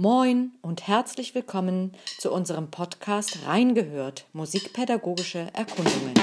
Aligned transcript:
Moin 0.00 0.52
und 0.62 0.86
herzlich 0.86 1.34
willkommen 1.34 1.90
zu 2.18 2.30
unserem 2.30 2.70
Podcast 2.70 3.40
Reingehört 3.46 4.26
Musikpädagogische 4.32 5.48
Erkundungen. 5.54 6.14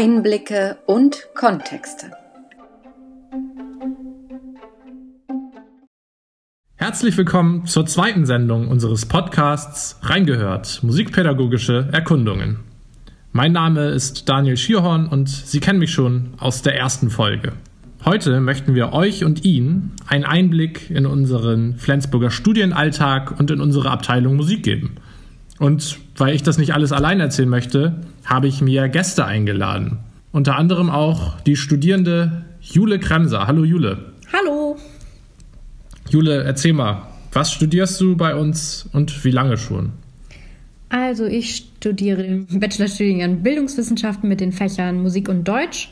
Einblicke 0.00 0.78
und 0.86 1.26
Kontexte. 1.34 2.12
Herzlich 6.76 7.16
willkommen 7.16 7.66
zur 7.66 7.84
zweiten 7.84 8.24
Sendung 8.24 8.68
unseres 8.68 9.06
Podcasts 9.06 9.98
Reingehört, 10.02 10.84
musikpädagogische 10.84 11.88
Erkundungen. 11.90 12.60
Mein 13.32 13.50
Name 13.50 13.88
ist 13.88 14.28
Daniel 14.28 14.56
Schierhorn 14.56 15.08
und 15.08 15.28
Sie 15.28 15.58
kennen 15.58 15.80
mich 15.80 15.90
schon 15.90 16.34
aus 16.38 16.62
der 16.62 16.76
ersten 16.76 17.10
Folge. 17.10 17.54
Heute 18.04 18.40
möchten 18.40 18.76
wir 18.76 18.92
euch 18.92 19.24
und 19.24 19.44
Ihnen 19.44 19.96
einen 20.06 20.24
Einblick 20.24 20.90
in 20.90 21.06
unseren 21.06 21.74
Flensburger 21.74 22.30
Studienalltag 22.30 23.40
und 23.40 23.50
in 23.50 23.60
unsere 23.60 23.90
Abteilung 23.90 24.36
Musik 24.36 24.62
geben. 24.62 24.98
Und 25.58 25.98
weil 26.16 26.36
ich 26.36 26.44
das 26.44 26.56
nicht 26.56 26.72
alles 26.72 26.92
allein 26.92 27.18
erzählen 27.18 27.48
möchte, 27.48 27.96
habe 28.28 28.46
ich 28.46 28.60
mir 28.60 28.88
Gäste 28.88 29.24
eingeladen. 29.24 29.98
Unter 30.32 30.56
anderem 30.56 30.90
auch 30.90 31.40
die 31.40 31.56
Studierende 31.56 32.44
Jule 32.60 33.00
Kremser. 33.00 33.46
Hallo 33.46 33.64
Jule. 33.64 34.12
Hallo. 34.32 34.76
Jule, 36.10 36.44
erzähl 36.44 36.74
mal, 36.74 37.08
was 37.32 37.52
studierst 37.52 38.00
du 38.00 38.16
bei 38.16 38.34
uns 38.34 38.88
und 38.92 39.24
wie 39.24 39.30
lange 39.30 39.56
schon? 39.56 39.92
Also 40.90 41.24
ich 41.24 41.56
studiere 41.56 42.22
den 42.22 42.46
Bachelorstudiengang 42.60 43.42
Bildungswissenschaften 43.42 44.28
mit 44.28 44.40
den 44.40 44.52
Fächern 44.52 45.02
Musik 45.02 45.28
und 45.28 45.44
Deutsch. 45.44 45.90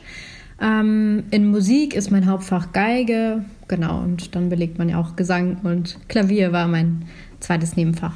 Ähm, 0.61 1.23
in 1.31 1.49
Musik 1.49 1.95
ist 1.95 2.11
mein 2.11 2.27
Hauptfach 2.27 2.71
Geige, 2.71 3.45
genau, 3.67 4.01
und 4.01 4.35
dann 4.35 4.49
belegt 4.49 4.79
man 4.79 4.89
ja 4.89 4.99
auch 4.99 5.15
Gesang 5.15 5.57
und 5.63 5.97
Klavier 6.07 6.51
war 6.51 6.67
mein 6.67 7.05
zweites 7.39 7.75
Nebenfach. 7.75 8.13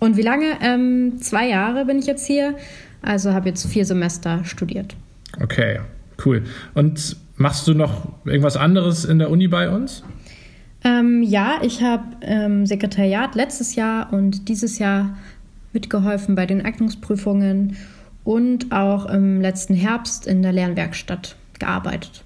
Und 0.00 0.16
wie 0.16 0.22
lange? 0.22 0.58
Ähm, 0.60 1.20
zwei 1.20 1.48
Jahre 1.48 1.84
bin 1.84 1.98
ich 1.98 2.06
jetzt 2.06 2.26
hier, 2.26 2.56
also 3.02 3.32
habe 3.32 3.48
jetzt 3.48 3.66
vier 3.66 3.84
Semester 3.84 4.44
studiert. 4.44 4.96
Okay, 5.40 5.80
cool. 6.24 6.42
Und 6.74 7.16
machst 7.36 7.66
du 7.68 7.74
noch 7.74 8.08
irgendwas 8.24 8.56
anderes 8.56 9.04
in 9.04 9.18
der 9.18 9.30
Uni 9.30 9.48
bei 9.48 9.70
uns? 9.70 10.02
Ähm, 10.84 11.22
ja, 11.22 11.58
ich 11.62 11.82
habe 11.82 12.04
ähm, 12.22 12.66
Sekretariat 12.66 13.34
letztes 13.34 13.74
Jahr 13.74 14.12
und 14.12 14.48
dieses 14.48 14.78
Jahr 14.78 15.16
mitgeholfen 15.72 16.34
bei 16.34 16.46
den 16.46 16.64
Eignungsprüfungen 16.64 17.76
und 18.24 18.72
auch 18.72 19.06
im 19.06 19.40
letzten 19.40 19.74
Herbst 19.74 20.26
in 20.26 20.42
der 20.42 20.52
Lernwerkstatt 20.52 21.36
gearbeitet. 21.58 22.24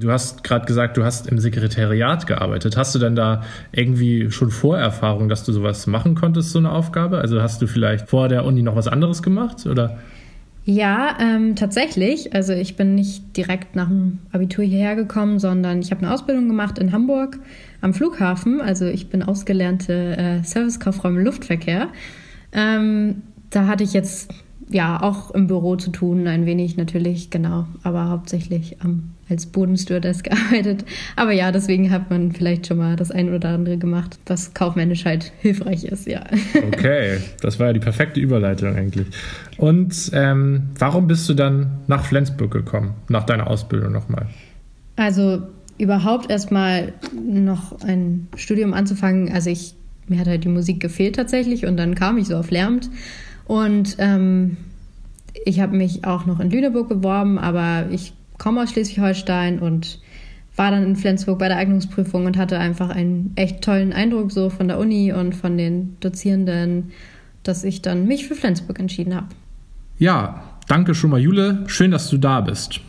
Du 0.00 0.10
hast 0.10 0.42
gerade 0.44 0.64
gesagt, 0.64 0.96
du 0.96 1.04
hast 1.04 1.26
im 1.26 1.38
Sekretariat 1.38 2.26
gearbeitet. 2.26 2.76
Hast 2.76 2.94
du 2.94 2.98
denn 2.98 3.14
da 3.14 3.42
irgendwie 3.70 4.30
schon 4.30 4.50
Vorerfahrung, 4.50 5.28
dass 5.28 5.44
du 5.44 5.52
sowas 5.52 5.86
machen 5.86 6.14
konntest, 6.14 6.50
so 6.50 6.58
eine 6.58 6.72
Aufgabe? 6.72 7.18
Also 7.18 7.42
hast 7.42 7.60
du 7.60 7.66
vielleicht 7.66 8.08
vor 8.08 8.28
der 8.28 8.46
Uni 8.46 8.62
noch 8.62 8.76
was 8.76 8.88
anderes 8.88 9.22
gemacht 9.22 9.66
oder? 9.66 9.98
Ja, 10.64 11.18
ähm, 11.20 11.54
tatsächlich. 11.54 12.34
Also 12.34 12.54
ich 12.54 12.76
bin 12.76 12.94
nicht 12.94 13.36
direkt 13.36 13.76
nach 13.76 13.88
dem 13.88 14.20
Abitur 14.32 14.64
hierher 14.64 14.96
gekommen, 14.96 15.38
sondern 15.38 15.80
ich 15.80 15.90
habe 15.90 16.02
eine 16.02 16.14
Ausbildung 16.14 16.48
gemacht 16.48 16.78
in 16.78 16.92
Hamburg 16.92 17.38
am 17.82 17.92
Flughafen. 17.92 18.60
Also 18.60 18.86
ich 18.86 19.08
bin 19.08 19.22
ausgelernte 19.22 20.16
äh, 20.16 20.42
Servicekauffrau 20.42 21.08
im 21.08 21.18
Luftverkehr. 21.18 21.88
Ähm, 22.52 23.22
da 23.50 23.66
hatte 23.66 23.84
ich 23.84 23.92
jetzt 23.92 24.32
ja 24.70 25.02
auch 25.02 25.32
im 25.32 25.46
Büro 25.46 25.76
zu 25.76 25.90
tun, 25.90 26.26
ein 26.26 26.46
wenig 26.46 26.76
natürlich, 26.76 27.30
genau, 27.30 27.66
aber 27.82 28.08
hauptsächlich 28.08 28.76
ähm, 28.84 29.10
als 29.30 29.46
Bodenstewardess 29.46 30.22
gearbeitet. 30.24 30.84
Aber 31.16 31.32
ja, 31.32 31.52
deswegen 31.52 31.90
hat 31.90 32.10
man 32.10 32.32
vielleicht 32.32 32.66
schon 32.66 32.78
mal 32.78 32.96
das 32.96 33.10
ein 33.10 33.32
oder 33.32 33.50
andere 33.50 33.78
gemacht, 33.78 34.18
was 34.26 34.54
kaufmännisch 34.54 35.04
halt 35.04 35.32
hilfreich 35.40 35.84
ist, 35.84 36.06
ja. 36.06 36.24
Okay, 36.72 37.18
das 37.40 37.58
war 37.58 37.68
ja 37.68 37.72
die 37.72 37.80
perfekte 37.80 38.20
Überleitung 38.20 38.74
eigentlich. 38.74 39.06
Und 39.56 40.10
ähm, 40.12 40.70
warum 40.78 41.06
bist 41.06 41.28
du 41.28 41.34
dann 41.34 41.80
nach 41.86 42.04
Flensburg 42.04 42.50
gekommen, 42.50 42.94
nach 43.08 43.24
deiner 43.24 43.46
Ausbildung 43.46 43.92
nochmal? 43.92 44.26
Also 44.96 45.42
überhaupt 45.78 46.30
erstmal 46.30 46.92
noch 47.14 47.80
ein 47.82 48.28
Studium 48.36 48.74
anzufangen, 48.74 49.32
also 49.32 49.50
ich, 49.50 49.74
mir 50.08 50.18
hat 50.18 50.26
halt 50.26 50.44
die 50.44 50.48
Musik 50.48 50.80
gefehlt 50.80 51.16
tatsächlich 51.16 51.64
und 51.66 51.76
dann 51.76 51.94
kam 51.94 52.18
ich 52.18 52.26
so 52.26 52.36
auf 52.36 52.50
Lehramt 52.50 52.90
und 53.46 53.96
ähm, 53.98 54.58
ich 55.44 55.60
habe 55.60 55.76
mich 55.76 56.04
auch 56.04 56.26
noch 56.26 56.40
in 56.40 56.50
Lüneburg 56.50 56.88
beworben, 56.88 57.38
aber 57.38 57.86
ich 57.90 58.12
komme 58.40 58.62
aus 58.62 58.70
Schleswig-Holstein 58.72 59.60
und 59.60 60.00
war 60.56 60.72
dann 60.72 60.82
in 60.82 60.96
Flensburg 60.96 61.38
bei 61.38 61.48
der 61.48 61.58
Eignungsprüfung 61.58 62.26
und 62.26 62.36
hatte 62.36 62.58
einfach 62.58 62.88
einen 62.88 63.32
echt 63.36 63.62
tollen 63.62 63.92
Eindruck 63.92 64.32
so 64.32 64.50
von 64.50 64.66
der 64.66 64.78
Uni 64.78 65.12
und 65.12 65.36
von 65.36 65.56
den 65.56 65.96
Dozierenden, 66.00 66.90
dass 67.44 67.62
ich 67.62 67.82
dann 67.82 68.06
mich 68.06 68.26
für 68.26 68.34
Flensburg 68.34 68.80
entschieden 68.80 69.14
habe. 69.14 69.28
Ja, 69.98 70.42
danke 70.66 70.94
schon 70.94 71.10
mal, 71.10 71.20
Jule. 71.20 71.64
Schön, 71.66 71.90
dass 71.92 72.10
du 72.10 72.16
da 72.16 72.40
bist. 72.40 72.80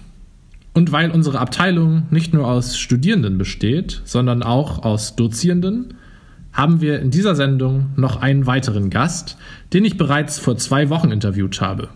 Und 0.74 0.94
weil 0.94 1.12
unsere 1.12 1.40
Abteilung 1.40 2.04
nicht 2.12 2.34
nur 2.34 2.48
aus 2.48 2.78
Studierenden 2.78 3.38
besteht, 3.38 4.02
sondern 4.06 4.42
auch 4.44 4.84
aus 4.84 5.18
Dozierenden, 5.18 5.96
haben 6.54 6.80
wir 6.80 7.00
in 7.02 7.12
dieser 7.12 7.36
Sendung 7.36 7.90
noch 7.98 8.22
einen 8.22 8.46
weiteren 8.46 8.90
Gast, 8.90 9.38
den 9.74 9.84
ich 9.84 9.98
bereits 9.98 10.40
vor 10.40 10.58
zwei 10.58 10.90
Wochen 10.90 11.12
interviewt 11.12 11.60
habe. 11.60 11.90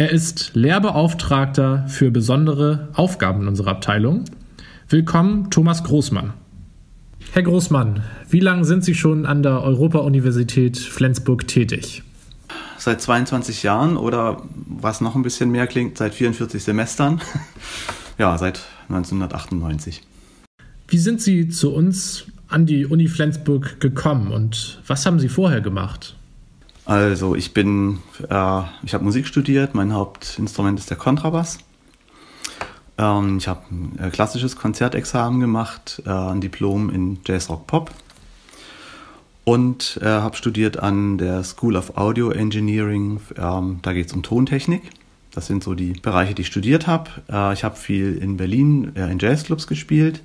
Er 0.00 0.08
ist 0.08 0.52
Lehrbeauftragter 0.54 1.84
für 1.86 2.10
besondere 2.10 2.88
Aufgaben 2.94 3.42
in 3.42 3.48
unserer 3.48 3.72
Abteilung. 3.72 4.24
Willkommen, 4.88 5.50
Thomas 5.50 5.84
Großmann. 5.84 6.32
Herr 7.32 7.42
Großmann, 7.42 8.02
wie 8.30 8.40
lange 8.40 8.64
sind 8.64 8.82
Sie 8.82 8.94
schon 8.94 9.26
an 9.26 9.42
der 9.42 9.62
Europa-Universität 9.62 10.78
Flensburg 10.78 11.46
tätig? 11.48 12.02
Seit 12.78 13.02
22 13.02 13.62
Jahren 13.62 13.98
oder 13.98 14.42
was 14.66 15.02
noch 15.02 15.16
ein 15.16 15.22
bisschen 15.22 15.50
mehr 15.50 15.66
klingt, 15.66 15.98
seit 15.98 16.14
44 16.14 16.64
Semestern. 16.64 17.20
ja, 18.18 18.38
seit 18.38 18.62
1998. 18.88 20.00
Wie 20.88 20.98
sind 20.98 21.20
Sie 21.20 21.50
zu 21.50 21.74
uns 21.74 22.24
an 22.48 22.64
die 22.64 22.86
Uni 22.86 23.06
Flensburg 23.06 23.80
gekommen 23.80 24.32
und 24.32 24.80
was 24.86 25.04
haben 25.04 25.18
Sie 25.18 25.28
vorher 25.28 25.60
gemacht? 25.60 26.16
Also 26.84 27.34
ich 27.34 27.54
bin, 27.54 27.98
äh, 28.28 28.62
ich 28.82 28.94
habe 28.94 29.04
Musik 29.04 29.26
studiert, 29.26 29.74
mein 29.74 29.92
Hauptinstrument 29.92 30.78
ist 30.78 30.90
der 30.90 30.96
Kontrabass. 30.96 31.58
Ähm, 32.98 33.38
ich 33.38 33.48
habe 33.48 33.62
ein 33.70 33.98
äh, 33.98 34.10
klassisches 34.10 34.56
Konzertexamen 34.56 35.40
gemacht, 35.40 36.02
äh, 36.06 36.10
ein 36.10 36.40
Diplom 36.40 36.90
in 36.90 37.18
Jazz 37.24 37.48
Rock 37.48 37.66
Pop 37.66 37.90
und 39.44 39.98
äh, 40.02 40.06
habe 40.06 40.36
studiert 40.36 40.78
an 40.78 41.18
der 41.18 41.44
School 41.44 41.76
of 41.76 41.96
Audio 41.96 42.30
Engineering. 42.30 43.20
Ähm, 43.36 43.78
da 43.82 43.92
geht 43.92 44.08
es 44.08 44.12
um 44.12 44.22
Tontechnik. 44.22 44.82
Das 45.32 45.46
sind 45.46 45.62
so 45.62 45.74
die 45.74 45.92
Bereiche, 45.92 46.34
die 46.34 46.42
ich 46.42 46.48
studiert 46.48 46.86
habe. 46.86 47.10
Äh, 47.30 47.52
ich 47.52 47.64
habe 47.64 47.76
viel 47.76 48.16
in 48.16 48.36
Berlin 48.36 48.92
äh, 48.96 49.10
in 49.10 49.18
Jazzclubs 49.18 49.66
gespielt 49.66 50.22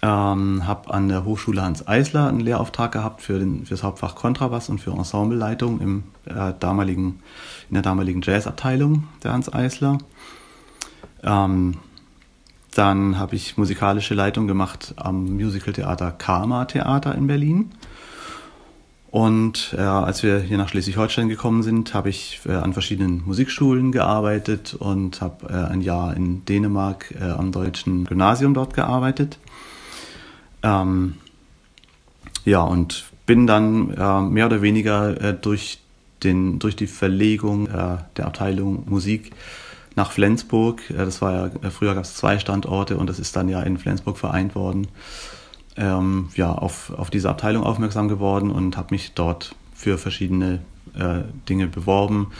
ähm, 0.00 0.66
habe 0.66 0.92
an 0.94 1.08
der 1.08 1.24
Hochschule 1.24 1.62
Hans 1.62 1.86
Eisler 1.88 2.28
einen 2.28 2.40
Lehrauftrag 2.40 2.92
gehabt 2.92 3.20
für, 3.20 3.38
den, 3.38 3.64
für 3.64 3.74
das 3.74 3.82
Hauptfach 3.82 4.14
Kontrabass 4.14 4.68
und 4.68 4.80
für 4.80 4.92
Ensembleleitung 4.92 5.80
im, 5.80 6.04
äh, 6.26 6.52
damaligen, 6.60 7.20
in 7.68 7.74
der 7.74 7.82
damaligen 7.82 8.22
Jazzabteilung 8.22 9.08
der 9.24 9.32
Hans 9.32 9.52
Eisler. 9.52 9.98
Ähm, 11.22 11.78
dann 12.74 13.18
habe 13.18 13.34
ich 13.34 13.56
musikalische 13.56 14.14
Leitung 14.14 14.46
gemacht 14.46 14.94
am 14.96 15.36
Musicaltheater 15.36 16.12
Karma 16.12 16.66
Theater 16.66 17.14
in 17.14 17.26
Berlin. 17.26 17.72
Und 19.10 19.74
äh, 19.76 19.80
als 19.80 20.22
wir 20.22 20.38
hier 20.38 20.58
nach 20.58 20.68
Schleswig-Holstein 20.68 21.28
gekommen 21.28 21.62
sind, 21.62 21.94
habe 21.94 22.10
ich 22.10 22.40
äh, 22.46 22.52
an 22.52 22.74
verschiedenen 22.74 23.24
Musikschulen 23.24 23.90
gearbeitet 23.90 24.74
und 24.74 25.22
habe 25.22 25.48
äh, 25.48 25.72
ein 25.72 25.80
Jahr 25.80 26.14
in 26.14 26.44
Dänemark 26.44 27.14
äh, 27.18 27.24
am 27.24 27.50
deutschen 27.50 28.04
Gymnasium 28.04 28.52
dort 28.52 28.74
gearbeitet. 28.74 29.38
Ähm, 30.62 31.14
ja, 32.44 32.60
und 32.62 33.04
bin 33.26 33.46
dann 33.46 33.92
äh, 33.92 34.20
mehr 34.22 34.46
oder 34.46 34.62
weniger 34.62 35.20
äh, 35.20 35.34
durch 35.34 35.80
den, 36.22 36.58
durch 36.58 36.76
die 36.76 36.86
Verlegung 36.86 37.66
äh, 37.68 37.98
der 38.16 38.26
Abteilung 38.26 38.84
Musik 38.88 39.32
nach 39.94 40.12
Flensburg. 40.12 40.82
Äh, 40.90 40.94
das 40.94 41.20
war 41.22 41.32
ja, 41.32 41.46
äh, 41.46 41.70
früher 41.70 41.94
gab 41.94 42.04
es 42.04 42.14
zwei 42.14 42.38
Standorte 42.38 42.96
und 42.96 43.08
das 43.08 43.18
ist 43.18 43.36
dann 43.36 43.48
ja 43.48 43.60
in 43.62 43.78
Flensburg 43.78 44.18
vereint 44.18 44.54
worden. 44.54 44.88
Ähm, 45.76 46.30
ja, 46.34 46.52
auf, 46.52 46.92
auf 46.96 47.10
diese 47.10 47.28
Abteilung 47.28 47.62
aufmerksam 47.62 48.08
geworden 48.08 48.50
und 48.50 48.76
habe 48.76 48.88
mich 48.90 49.12
dort 49.14 49.54
für 49.74 49.96
verschiedene 49.96 50.60
äh, 50.98 51.20
Dinge 51.48 51.68
beworben, 51.68 52.32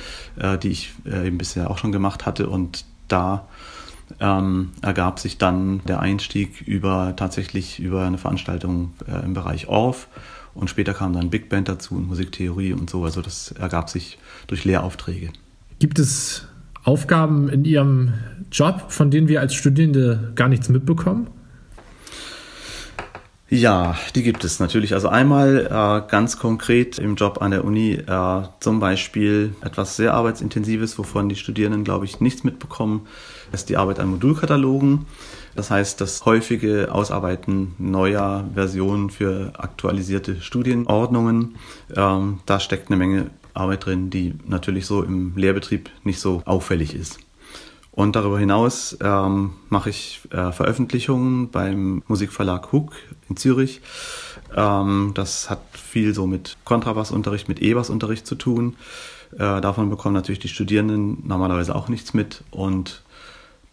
die 0.62 0.70
ich 0.70 0.92
eben 1.06 1.38
bisher 1.38 1.70
auch 1.70 1.78
schon 1.78 1.92
gemacht 1.92 2.26
hatte. 2.26 2.48
Und 2.48 2.84
da 3.06 3.46
ähm, 4.20 4.70
ergab 4.82 5.18
sich 5.18 5.38
dann 5.38 5.80
der 5.86 6.00
Einstieg 6.00 6.62
über 6.62 7.14
tatsächlich 7.16 7.78
über 7.78 8.04
eine 8.04 8.18
Veranstaltung 8.18 8.92
äh, 9.06 9.24
im 9.24 9.34
Bereich 9.34 9.68
Orff 9.68 10.08
und 10.54 10.68
später 10.68 10.94
kam 10.94 11.12
dann 11.12 11.30
Big 11.30 11.48
Band 11.48 11.68
dazu 11.68 11.94
und 11.94 12.08
Musiktheorie 12.08 12.72
und 12.72 12.90
so. 12.90 13.04
Also 13.04 13.22
das 13.22 13.52
ergab 13.52 13.90
sich 13.90 14.18
durch 14.48 14.64
Lehraufträge. 14.64 15.30
Gibt 15.78 15.98
es 15.98 16.48
Aufgaben 16.82 17.48
in 17.48 17.64
Ihrem 17.64 18.14
Job, 18.50 18.86
von 18.88 19.10
denen 19.10 19.28
wir 19.28 19.40
als 19.40 19.54
Studierende 19.54 20.32
gar 20.34 20.48
nichts 20.48 20.68
mitbekommen? 20.68 21.28
Ja, 23.50 23.96
die 24.14 24.22
gibt 24.22 24.44
es 24.44 24.60
natürlich. 24.60 24.92
Also 24.92 25.08
einmal 25.08 25.66
äh, 25.66 26.10
ganz 26.10 26.38
konkret 26.38 26.98
im 26.98 27.14
Job 27.14 27.40
an 27.40 27.50
der 27.50 27.64
Uni 27.64 27.92
äh, 27.92 28.42
zum 28.60 28.78
Beispiel 28.78 29.54
etwas 29.62 29.96
sehr 29.96 30.12
arbeitsintensives, 30.12 30.98
wovon 30.98 31.30
die 31.30 31.36
Studierenden, 31.36 31.82
glaube 31.82 32.04
ich, 32.04 32.20
nichts 32.20 32.44
mitbekommen, 32.44 33.06
ist 33.50 33.70
die 33.70 33.78
Arbeit 33.78 34.00
an 34.00 34.08
Modulkatalogen. 34.08 35.06
Das 35.56 35.70
heißt, 35.70 35.98
das 36.02 36.26
häufige 36.26 36.92
Ausarbeiten 36.92 37.74
neuer 37.78 38.44
Versionen 38.52 39.08
für 39.08 39.52
aktualisierte 39.56 40.42
Studienordnungen. 40.42 41.56
Ähm, 41.96 42.40
da 42.44 42.60
steckt 42.60 42.88
eine 42.88 42.98
Menge 42.98 43.30
Arbeit 43.54 43.86
drin, 43.86 44.10
die 44.10 44.34
natürlich 44.46 44.84
so 44.84 45.02
im 45.02 45.34
Lehrbetrieb 45.36 45.88
nicht 46.04 46.20
so 46.20 46.42
auffällig 46.44 46.94
ist. 46.94 47.18
Und 47.98 48.14
darüber 48.14 48.38
hinaus 48.38 48.96
ähm, 49.00 49.54
mache 49.70 49.90
ich 49.90 50.20
äh, 50.30 50.52
Veröffentlichungen 50.52 51.50
beim 51.50 52.04
Musikverlag 52.06 52.70
Hook 52.70 52.92
in 53.28 53.36
Zürich. 53.36 53.80
Ähm, 54.54 55.10
das 55.14 55.50
hat 55.50 55.58
viel 55.72 56.14
so 56.14 56.28
mit 56.28 56.58
Kontrabassunterricht, 56.64 57.48
mit 57.48 57.60
E-Bassunterricht 57.60 58.24
zu 58.24 58.36
tun. 58.36 58.76
Äh, 59.32 59.60
davon 59.60 59.90
bekommen 59.90 60.14
natürlich 60.14 60.38
die 60.38 60.46
Studierenden 60.46 61.26
normalerweise 61.26 61.74
auch 61.74 61.88
nichts 61.88 62.14
mit. 62.14 62.44
Und 62.52 63.02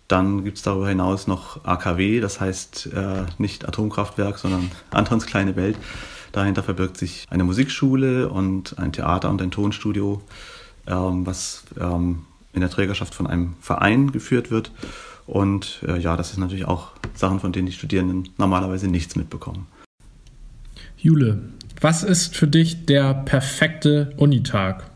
dann 0.08 0.44
gibt 0.44 0.58
es 0.58 0.64
darüber 0.64 0.90
hinaus 0.90 1.28
noch 1.28 1.64
AKW, 1.64 2.20
das 2.20 2.42
heißt 2.42 2.94
äh, 2.96 3.26
nicht 3.38 3.68
Atomkraftwerk, 3.68 4.40
sondern 4.40 4.72
Antons 4.90 5.28
kleine 5.28 5.56
Welt. 5.56 5.78
Dahinter 6.32 6.64
verbirgt 6.64 6.98
sich 6.98 7.28
eine 7.30 7.44
Musikschule 7.44 8.28
und 8.30 8.80
ein 8.80 8.92
Theater 8.92 9.30
und 9.30 9.40
ein 9.44 9.52
Tonstudio, 9.52 10.24
ähm, 10.88 11.28
was 11.28 11.64
ähm, 11.80 12.24
in 12.56 12.62
der 12.62 12.70
Trägerschaft 12.70 13.14
von 13.14 13.28
einem 13.28 13.54
Verein 13.62 14.12
geführt 14.12 14.52
wird. 14.52 14.72
Und 15.28 15.82
äh, 15.88 16.00
ja, 16.00 16.18
das 16.18 16.32
ist 16.32 16.38
natürlich 16.38 16.66
auch 16.66 16.92
Sachen, 17.14 17.40
von 17.40 17.52
denen 17.52 17.66
die 17.68 17.74
Studierenden 17.74 18.30
normalerweise 18.38 18.88
nichts 18.88 19.16
mitbekommen. 19.16 19.68
Jule, 20.98 21.42
was 21.82 22.04
ist 22.04 22.36
für 22.36 22.48
dich 22.48 22.86
der 22.86 23.14
perfekte 23.14 24.14
Unitag? 24.18 24.90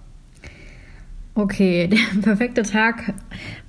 Okay, 1.36 1.88
der 2.16 2.22
perfekte 2.22 2.64
Tag 2.64 3.14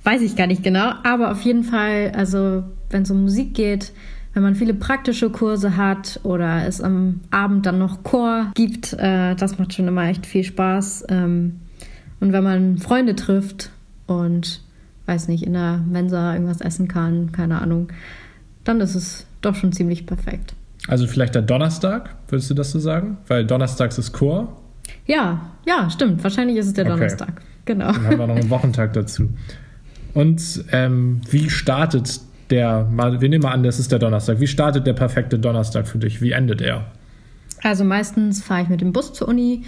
weiß 0.03 0.21
ich 0.21 0.35
gar 0.35 0.47
nicht 0.47 0.63
genau, 0.63 0.93
aber 1.03 1.31
auf 1.31 1.41
jeden 1.41 1.63
Fall, 1.63 2.11
also 2.15 2.63
wenn 2.89 3.03
es 3.03 3.11
um 3.11 3.21
Musik 3.21 3.53
geht, 3.53 3.93
wenn 4.33 4.43
man 4.43 4.55
viele 4.55 4.73
praktische 4.73 5.29
Kurse 5.29 5.75
hat 5.75 6.19
oder 6.23 6.65
es 6.65 6.79
am 6.79 7.19
Abend 7.31 7.65
dann 7.65 7.79
noch 7.79 8.03
Chor 8.03 8.51
gibt, 8.55 8.93
äh, 8.93 9.35
das 9.35 9.57
macht 9.57 9.73
schon 9.73 9.87
immer 9.87 10.07
echt 10.07 10.25
viel 10.25 10.43
Spaß. 10.43 11.05
Ähm, 11.09 11.59
und 12.21 12.31
wenn 12.31 12.43
man 12.43 12.77
Freunde 12.77 13.15
trifft 13.15 13.71
und 14.11 14.61
weiß 15.05 15.27
nicht, 15.27 15.43
in 15.43 15.53
der 15.53 15.77
Mensa 15.77 16.33
irgendwas 16.33 16.61
essen 16.61 16.87
kann, 16.87 17.31
keine 17.31 17.61
Ahnung, 17.61 17.89
dann 18.63 18.79
ist 18.81 18.95
es 18.95 19.25
doch 19.41 19.55
schon 19.55 19.71
ziemlich 19.73 20.05
perfekt. 20.05 20.53
Also 20.87 21.07
vielleicht 21.07 21.35
der 21.35 21.41
Donnerstag, 21.41 22.15
würdest 22.27 22.49
du 22.49 22.53
das 22.53 22.71
so 22.71 22.79
sagen? 22.79 23.17
Weil 23.27 23.45
Donnerstags 23.45 23.97
ist 23.97 24.13
Chor. 24.13 24.57
Ja, 25.05 25.51
ja, 25.65 25.89
stimmt. 25.89 26.23
Wahrscheinlich 26.23 26.57
ist 26.57 26.67
es 26.67 26.73
der 26.73 26.85
okay. 26.85 26.93
Donnerstag. 26.93 27.41
Genau. 27.65 27.91
Dann 27.91 28.05
haben 28.05 28.19
wir 28.19 28.27
noch 28.27 28.35
einen 28.35 28.49
Wochentag 28.49 28.93
dazu. 28.93 29.29
Und 30.13 30.65
ähm, 30.71 31.21
wie 31.29 31.49
startet 31.49 32.19
der, 32.49 32.87
wir 32.91 33.29
nehmen 33.29 33.43
mal 33.43 33.51
an, 33.51 33.63
das 33.63 33.79
ist 33.79 33.91
der 33.91 33.99
Donnerstag. 33.99 34.39
Wie 34.39 34.47
startet 34.47 34.85
der 34.85 34.93
perfekte 34.93 35.39
Donnerstag 35.39 35.87
für 35.87 35.99
dich? 35.99 36.21
Wie 36.21 36.31
endet 36.31 36.61
er? 36.61 36.85
Also 37.63 37.83
meistens 37.83 38.43
fahre 38.43 38.63
ich 38.63 38.69
mit 38.69 38.81
dem 38.81 38.91
Bus 38.91 39.13
zur 39.13 39.27
Uni, 39.27 39.63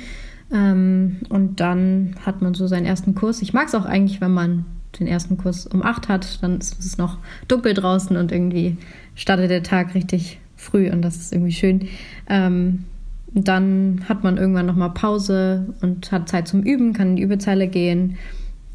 ähm, 0.53 1.17
und 1.29 1.59
dann 1.59 2.15
hat 2.25 2.41
man 2.41 2.53
so 2.53 2.67
seinen 2.67 2.85
ersten 2.85 3.15
Kurs. 3.15 3.41
Ich 3.41 3.53
mag 3.53 3.67
es 3.67 3.75
auch 3.75 3.85
eigentlich, 3.85 4.21
wenn 4.21 4.33
man 4.33 4.65
den 4.99 5.07
ersten 5.07 5.37
Kurs 5.37 5.65
um 5.65 5.83
acht 5.83 6.07
hat, 6.07 6.41
dann 6.43 6.59
ist 6.59 6.79
es 6.79 6.97
noch 6.99 7.17
dunkel 7.47 7.73
draußen 7.73 8.15
und 8.15 8.31
irgendwie 8.31 8.77
startet 9.15 9.49
der 9.49 9.63
Tag 9.63 9.95
richtig 9.95 10.39
früh 10.55 10.91
und 10.91 11.01
das 11.01 11.15
ist 11.15 11.33
irgendwie 11.33 11.51
schön. 11.51 11.87
Ähm, 12.29 12.85
dann 13.33 14.01
hat 14.07 14.23
man 14.23 14.37
irgendwann 14.37 14.67
nochmal 14.67 14.91
Pause 14.91 15.73
und 15.81 16.11
hat 16.11 16.29
Zeit 16.29 16.47
zum 16.47 16.61
Üben, 16.61 16.93
kann 16.93 17.09
in 17.09 17.15
die 17.15 17.23
Übezeile 17.23 17.67
gehen. 17.67 18.17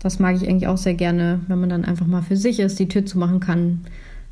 Das 0.01 0.19
mag 0.19 0.35
ich 0.35 0.49
eigentlich 0.49 0.67
auch 0.67 0.77
sehr 0.77 0.95
gerne, 0.95 1.41
wenn 1.47 1.61
man 1.61 1.71
dann 1.71 1.85
einfach 1.85 2.07
mal 2.07 2.23
für 2.23 2.37
sich 2.37 2.59
ist, 2.59 2.79
die 2.81 2.89
Tür 2.89 3.07
zu 3.07 3.19
machen 3.19 3.39
kann. 3.39 3.83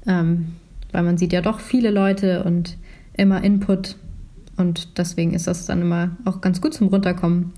Ähm, 0.07 0.49
weil 0.91 1.05
man 1.05 1.19
sieht 1.19 1.33
ja 1.33 1.43
doch 1.43 1.61
viele 1.61 1.91
Leute 1.91 2.43
und 2.43 2.77
immer 3.17 3.45
Input 3.45 3.97
und 4.57 4.99
deswegen 4.99 5.35
ist 5.35 5.47
das 5.47 5.67
dann 5.67 5.83
immer 5.83 6.11
auch 6.25 6.41
ganz 6.41 6.61
gut 6.61 6.75
zum 6.75 6.89
Runterkommen. 6.89 7.53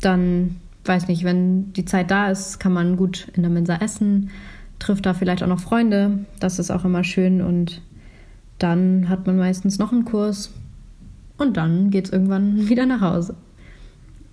Dann, 0.00 0.56
weiß 0.84 1.08
nicht, 1.08 1.24
wenn 1.24 1.72
die 1.72 1.84
Zeit 1.84 2.10
da 2.10 2.30
ist, 2.30 2.60
kann 2.60 2.72
man 2.72 2.96
gut 2.96 3.28
in 3.34 3.42
der 3.42 3.50
Mensa 3.50 3.76
essen, 3.76 4.30
trifft 4.78 5.06
da 5.06 5.14
vielleicht 5.14 5.42
auch 5.42 5.48
noch 5.48 5.60
Freunde. 5.60 6.20
Das 6.38 6.58
ist 6.58 6.70
auch 6.70 6.84
immer 6.84 7.02
schön. 7.02 7.40
Und 7.40 7.82
dann 8.58 9.08
hat 9.08 9.26
man 9.26 9.36
meistens 9.36 9.78
noch 9.78 9.92
einen 9.92 10.04
Kurs. 10.04 10.52
Und 11.36 11.56
dann 11.56 11.90
geht 11.90 12.06
es 12.06 12.12
irgendwann 12.12 12.68
wieder 12.68 12.86
nach 12.86 13.00
Hause. 13.00 13.34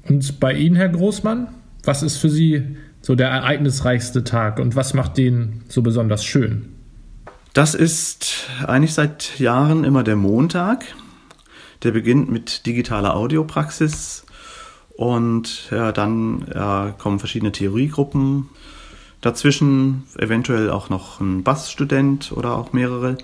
Und 0.07 0.39
bei 0.39 0.53
Ihnen, 0.53 0.75
Herr 0.75 0.89
Großmann, 0.89 1.47
was 1.83 2.03
ist 2.03 2.17
für 2.17 2.29
Sie 2.29 2.63
so 3.01 3.15
der 3.15 3.29
ereignisreichste 3.29 4.23
Tag 4.23 4.59
und 4.59 4.75
was 4.75 4.93
macht 4.93 5.17
den 5.17 5.61
so 5.67 5.81
besonders 5.81 6.23
schön? 6.23 6.69
Das 7.53 7.73
ist 7.73 8.49
eigentlich 8.67 8.93
seit 8.93 9.39
Jahren 9.39 9.83
immer 9.83 10.03
der 10.03 10.15
Montag. 10.15 10.85
Der 11.83 11.91
beginnt 11.91 12.31
mit 12.31 12.65
digitaler 12.65 13.15
Audiopraxis 13.15 14.25
und 14.95 15.69
ja, 15.71 15.91
dann 15.91 16.45
ja, 16.53 16.93
kommen 16.97 17.19
verschiedene 17.19 17.51
Theoriegruppen. 17.51 18.49
Dazwischen 19.21 20.03
eventuell 20.17 20.69
auch 20.69 20.89
noch 20.89 21.19
ein 21.19 21.43
Bassstudent 21.43 22.31
oder 22.31 22.55
auch 22.55 22.73
mehrere. 22.73 23.17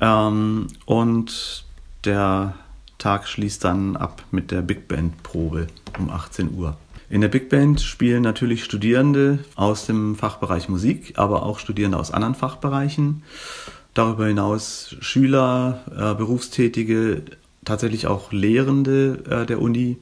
Ähm, 0.00 0.68
und 0.86 1.64
der 2.04 2.54
Tag 2.98 3.26
schließt 3.26 3.64
dann 3.64 3.96
ab 3.96 4.22
mit 4.30 4.50
der 4.50 4.62
Big 4.62 4.88
Band 4.88 5.22
Probe 5.22 5.66
um 5.98 6.10
18 6.10 6.54
Uhr. 6.54 6.76
In 7.08 7.22
der 7.22 7.28
Big 7.28 7.48
Band 7.48 7.80
spielen 7.80 8.22
natürlich 8.22 8.62
Studierende 8.62 9.40
aus 9.56 9.86
dem 9.86 10.14
Fachbereich 10.14 10.68
Musik, 10.68 11.14
aber 11.16 11.42
auch 11.44 11.58
Studierende 11.58 11.98
aus 11.98 12.12
anderen 12.12 12.36
Fachbereichen. 12.36 13.24
Darüber 13.94 14.26
hinaus 14.26 14.94
Schüler, 15.00 15.80
äh, 15.90 16.14
Berufstätige, 16.14 17.22
tatsächlich 17.64 18.06
auch 18.06 18.32
Lehrende 18.32 19.22
äh, 19.28 19.46
der 19.46 19.60
Uni 19.60 19.98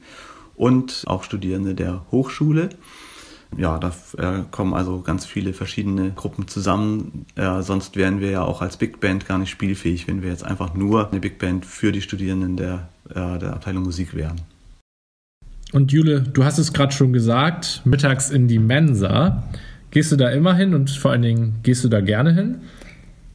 und 0.55 1.03
auch 1.07 1.23
Studierende 1.23 1.75
der 1.75 2.05
Hochschule. 2.11 2.69
Ja, 3.57 3.79
da 3.79 3.91
äh, 4.17 4.43
kommen 4.51 4.73
also 4.73 5.01
ganz 5.01 5.25
viele 5.25 5.53
verschiedene 5.53 6.11
Gruppen 6.11 6.47
zusammen. 6.47 7.25
Äh, 7.35 7.61
sonst 7.61 7.95
wären 7.95 8.19
wir 8.19 8.29
ja 8.29 8.43
auch 8.43 8.61
als 8.61 8.77
Big 8.77 8.99
Band 8.99 9.27
gar 9.27 9.39
nicht 9.39 9.49
spielfähig, 9.49 10.07
wenn 10.07 10.21
wir 10.21 10.29
jetzt 10.29 10.45
einfach 10.45 10.75
nur 10.75 11.09
eine 11.09 11.19
Big 11.19 11.39
Band 11.39 11.65
für 11.65 11.91
die 11.91 12.01
Studierenden 12.01 12.57
der, 12.57 12.89
äh, 13.09 13.39
der 13.39 13.53
Abteilung 13.53 13.83
Musik 13.83 14.13
wären. 14.13 14.41
Und 15.71 15.91
Jule, 15.91 16.21
du 16.21 16.43
hast 16.43 16.57
es 16.57 16.73
gerade 16.73 16.93
schon 16.93 17.13
gesagt, 17.13 17.81
mittags 17.85 18.29
in 18.29 18.47
die 18.47 18.59
Mensa. 18.59 19.43
Gehst 19.91 20.11
du 20.11 20.15
da 20.15 20.29
immer 20.29 20.53
hin 20.53 20.75
und 20.75 20.91
vor 20.91 21.11
allen 21.11 21.21
Dingen 21.23 21.59
gehst 21.63 21.83
du 21.83 21.89
da 21.89 22.01
gerne 22.01 22.33
hin? 22.33 22.61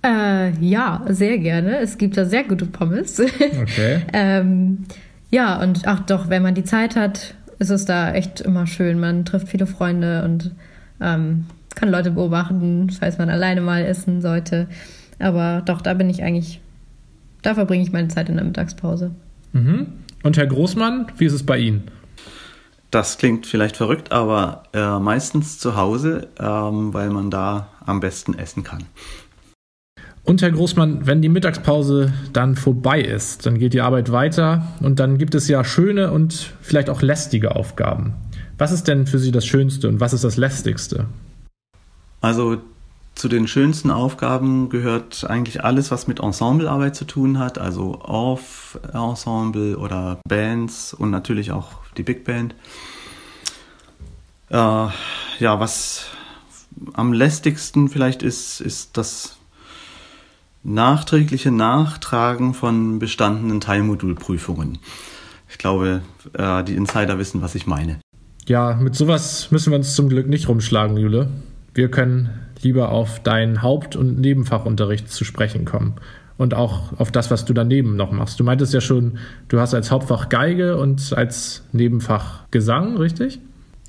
Äh, 0.05 0.51
ja, 0.61 1.03
sehr 1.09 1.39
gerne. 1.39 1.79
Es 1.79 1.97
gibt 1.97 2.17
da 2.17 2.27
sehr 2.27 2.45
gute 2.45 2.67
Pommes. 2.67 3.21
Okay. 3.63 4.03
ähm, 4.13 4.85
ja, 5.31 5.61
und 5.61 5.87
ach 5.87 6.01
doch, 6.01 6.29
wenn 6.29 6.43
man 6.43 6.55
die 6.55 6.65
Zeit 6.65 6.95
hat, 6.95 7.35
ist 7.59 7.71
es 7.71 7.87
da 7.87 8.13
echt 8.13 8.41
immer 8.41 8.67
schön. 8.67 9.01
Man 9.01 9.25
trifft 9.25 9.49
viele 9.49 9.67
Freunde 9.67 10.23
und 10.25 10.55
ähm, 11.01 11.47
kann 11.75 11.91
Leute 11.91 12.11
beobachten, 12.11 12.91
falls 12.91 13.19
man 13.19 13.31
alleine 13.31 13.61
mal 13.61 13.85
essen 13.85 14.21
sollte. 14.21 14.69
Aber 15.19 15.63
doch, 15.65 15.81
da 15.81 15.95
bin 15.95 16.11
ich 16.11 16.23
eigentlich, 16.23 16.61
da 17.43 17.55
verbringe 17.55 17.83
ich 17.83 17.93
meine 17.93 18.09
Zeit 18.09 18.29
in 18.29 18.37
der 18.37 18.45
Mittagspause. 18.45 19.13
Mhm. 19.53 19.87
Und 20.23 20.37
Herr 20.37 20.47
Großmann, 20.47 21.07
wie 21.17 21.27
ist 21.27 21.33
es 21.33 21.45
bei 21.45 21.59
Ihnen? 21.59 21.85
Das 22.91 23.19
klingt 23.19 23.47
vielleicht 23.47 23.77
verrückt, 23.77 24.13
aber 24.13 24.65
äh, 24.73 24.99
meistens 25.01 25.59
zu 25.59 25.77
Hause, 25.77 26.29
ähm, 26.39 26.95
weil 26.95 27.11
man 27.11 27.31
da 27.31 27.69
am 27.85 28.01
besten 28.01 28.39
essen 28.39 28.63
kann. 28.63 28.85
Und 30.25 30.41
Herr 30.41 30.53
Großmann, 30.53 31.07
wenn 31.07 31.21
die 31.21 31.29
Mittagspause 31.29 32.15
dann 32.33 32.57
vorbei 32.57 33.03
ist, 33.03 33.45
dann 33.45 33.59
geht 33.59 33.75
die 33.75 33.83
Arbeit 33.83 34.11
weiter 34.11 34.67
und 34.81 34.99
dann 34.99 35.19
gibt 35.19 35.35
es 35.35 35.49
ja 35.49 35.63
schöne 35.65 36.11
und 36.11 36.55
vielleicht 36.63 36.89
auch 36.89 37.03
lästige 37.03 37.55
Aufgaben. 37.55 38.15
Was 38.57 38.73
ist 38.73 38.89
denn 38.89 39.07
für 39.07 39.19
Sie 39.19 39.33
das 39.33 39.45
Schönste 39.45 39.87
und 39.87 40.01
was 40.01 40.15
ist 40.15 40.25
das 40.25 40.39
Lästigste? 40.39 41.07
Also 42.23 42.59
zu 43.15 43.29
den 43.29 43.47
schönsten 43.47 43.91
Aufgaben 43.91 44.71
gehört 44.71 45.27
eigentlich 45.29 45.63
alles, 45.63 45.91
was 45.91 46.07
mit 46.07 46.21
Ensemblearbeit 46.21 46.97
zu 46.97 47.05
tun 47.05 47.39
hat, 47.39 47.59
also 47.59 48.01
Off-Ensemble 48.01 49.77
oder 49.77 50.19
Bands 50.27 50.95
und 50.95 51.11
natürlich 51.11 51.53
auch 51.53 51.73
die 51.99 52.03
Big 52.03 52.25
Band. 52.25 52.55
Äh, 54.49 54.57
ja, 54.57 55.61
was 55.61 56.07
am 56.95 57.13
lästigsten 57.13 57.89
vielleicht 57.89 58.23
ist, 58.23 58.61
ist 58.61 58.97
das 58.97 59.37
nachträgliche 60.65 61.51
Nachtragen 61.51 62.55
von 62.55 62.99
bestandenen 62.99 63.61
Teilmodulprüfungen. 63.61 64.79
Ich 65.49 65.59
glaube, 65.59 66.03
äh, 66.33 66.65
die 66.65 66.75
Insider 66.75 67.19
wissen, 67.19 67.43
was 67.43 67.55
ich 67.55 67.67
meine. 67.67 68.01
Ja, 68.47 68.75
mit 68.75 68.95
sowas 68.95 69.51
müssen 69.51 69.71
wir 69.71 69.79
uns 69.79 69.95
zum 69.95 70.09
Glück 70.09 70.27
nicht 70.27 70.49
rumschlagen, 70.49 70.97
Jule. 70.97 71.29
Wir 71.75 71.91
können 71.91 72.31
lieber 72.63 72.91
auf 72.91 73.23
deinen 73.23 73.63
Haupt- 73.63 73.95
und 73.95 74.19
Nebenfachunterricht 74.21 75.11
zu 75.11 75.25
sprechen 75.25 75.65
kommen 75.65 75.95
und 76.37 76.55
auch 76.55 76.99
auf 76.99 77.13
das, 77.13 77.31
was 77.31 77.45
du 77.45 77.53
daneben 77.53 77.97
noch 77.97 78.11
machst. 78.11 78.41
Du 78.41 78.45
meintest 78.45 78.75
ja 78.75 78.81
schon, 78.81 79.19
du 79.49 79.61
hast 79.61 79.75
als 79.75 79.91
Hauptfach 79.91 80.29
Geige 80.29 80.77
und 80.77 81.13
als 81.17 81.63
Nebenfach 81.73 82.51
Gesang, 82.51 82.97
richtig? 82.97 83.39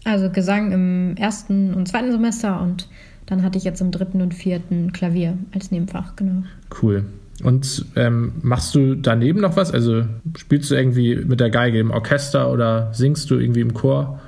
Also 0.03 0.29
Gesang 0.29 0.71
im 0.71 1.17
ersten 1.17 1.73
und 1.73 1.87
zweiten 1.87 2.11
Semester 2.11 2.61
und 2.61 2.87
dann 3.25 3.43
hatte 3.43 3.57
ich 3.57 3.63
jetzt 3.63 3.81
im 3.81 3.91
dritten 3.91 4.21
und 4.21 4.33
vierten 4.33 4.93
Klavier 4.93 5.37
als 5.53 5.71
Nebenfach, 5.71 6.15
genau. 6.15 6.43
Cool. 6.81 7.05
Und 7.43 7.85
ähm, 7.95 8.33
machst 8.41 8.75
du 8.75 8.95
daneben 8.95 9.41
noch 9.41 9.57
was? 9.57 9.71
Also 9.71 10.03
spielst 10.37 10.71
du 10.71 10.75
irgendwie 10.75 11.15
mit 11.15 11.39
der 11.39 11.49
Geige 11.49 11.79
im 11.79 11.91
Orchester 11.91 12.51
oder 12.51 12.93
singst 12.93 13.29
du 13.29 13.35
irgendwie 13.35 13.61
im 13.61 13.73
Chor? 13.73 14.19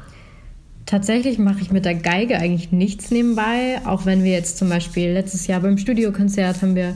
Tatsächlich 0.86 1.38
mache 1.38 1.62
ich 1.62 1.72
mit 1.72 1.86
der 1.86 1.96
Geige 1.96 2.38
eigentlich 2.38 2.72
nichts 2.72 3.12
nebenbei, 3.12 3.82
auch 3.86 4.06
wenn 4.06 4.24
wir 4.24 4.32
jetzt 4.32 4.58
zum 4.58 4.70
Beispiel 4.70 5.12
letztes 5.12 5.48
Jahr 5.48 5.62
beim 5.62 5.78
Studiokonzert 5.78 6.62
haben 6.62 6.76
wir 6.76 6.96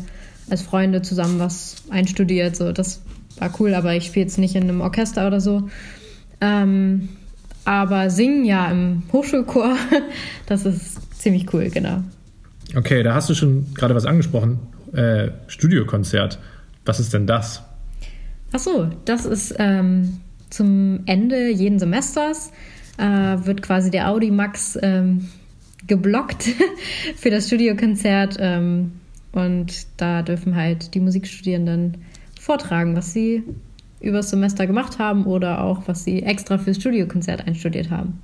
als 0.49 0.61
Freunde 0.61 1.01
zusammen 1.01 1.39
was 1.39 1.83
einstudiert. 1.89 2.55
So, 2.55 2.71
das 2.71 3.01
war 3.37 3.53
cool, 3.59 3.73
aber 3.73 3.95
ich 3.95 4.05
spiele 4.05 4.25
jetzt 4.25 4.37
nicht 4.37 4.55
in 4.55 4.63
einem 4.63 4.81
Orchester 4.81 5.27
oder 5.27 5.39
so. 5.39 5.69
Ähm, 6.39 7.09
aber 7.63 8.09
singen 8.09 8.43
ja 8.45 8.69
im 8.71 9.03
Hochschulchor, 9.13 9.75
das 10.45 10.65
ist 10.65 10.99
ziemlich 11.21 11.53
cool, 11.53 11.69
genau. 11.69 12.03
Okay, 12.75 13.03
da 13.03 13.13
hast 13.13 13.29
du 13.29 13.33
schon 13.33 13.73
gerade 13.73 13.95
was 13.95 14.05
angesprochen. 14.05 14.59
Äh, 14.93 15.31
Studiokonzert. 15.47 16.39
Was 16.85 16.99
ist 16.99 17.13
denn 17.13 17.27
das? 17.27 17.63
Ach 18.53 18.59
so, 18.59 18.89
das 19.05 19.25
ist 19.25 19.55
ähm, 19.59 20.19
zum 20.49 21.01
Ende 21.05 21.49
jeden 21.49 21.79
Semesters 21.79 22.51
äh, 22.97 23.03
wird 23.03 23.61
quasi 23.61 23.91
der 23.91 24.09
Audi 24.09 24.31
Max 24.31 24.77
ähm, 24.81 25.29
geblockt 25.87 26.49
für 27.15 27.29
das 27.29 27.47
Studiokonzert 27.47 28.37
ähm, 28.39 28.93
und 29.31 29.87
da 29.97 30.21
dürfen 30.21 30.55
halt 30.55 30.93
die 30.93 30.99
Musikstudierenden 30.99 31.97
vortragen, 32.39 32.95
was 32.95 33.13
sie 33.13 33.43
übers 34.01 34.29
Semester 34.29 34.67
gemacht 34.67 34.99
haben 34.99 35.25
oder 35.25 35.63
auch 35.63 35.83
was 35.87 36.03
sie 36.03 36.23
extra 36.23 36.57
fürs 36.57 36.77
Studiokonzert 36.77 37.47
einstudiert 37.47 37.89
haben. 37.89 38.19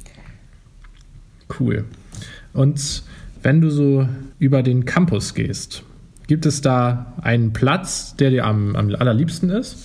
Cool. 1.59 1.85
Und 2.57 3.03
wenn 3.43 3.61
du 3.61 3.69
so 3.69 4.09
über 4.39 4.63
den 4.63 4.85
Campus 4.85 5.35
gehst, 5.35 5.83
gibt 6.25 6.47
es 6.47 6.61
da 6.61 7.13
einen 7.21 7.53
Platz, 7.53 8.15
der 8.15 8.31
dir 8.31 8.45
am, 8.45 8.75
am 8.75 8.95
allerliebsten 8.95 9.51
ist? 9.51 9.77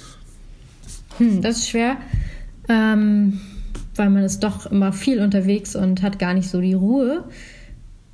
Hm, 1.19 1.43
das 1.43 1.59
ist 1.59 1.69
schwer, 1.69 1.99
ähm, 2.71 3.41
weil 3.95 4.09
man 4.09 4.25
ist 4.25 4.41
doch 4.41 4.65
immer 4.65 4.95
viel 4.95 5.21
unterwegs 5.21 5.77
und 5.77 6.01
hat 6.01 6.19
gar 6.19 6.33
nicht 6.33 6.49
so 6.49 6.63
die 6.63 6.73
Ruhe. 6.73 7.25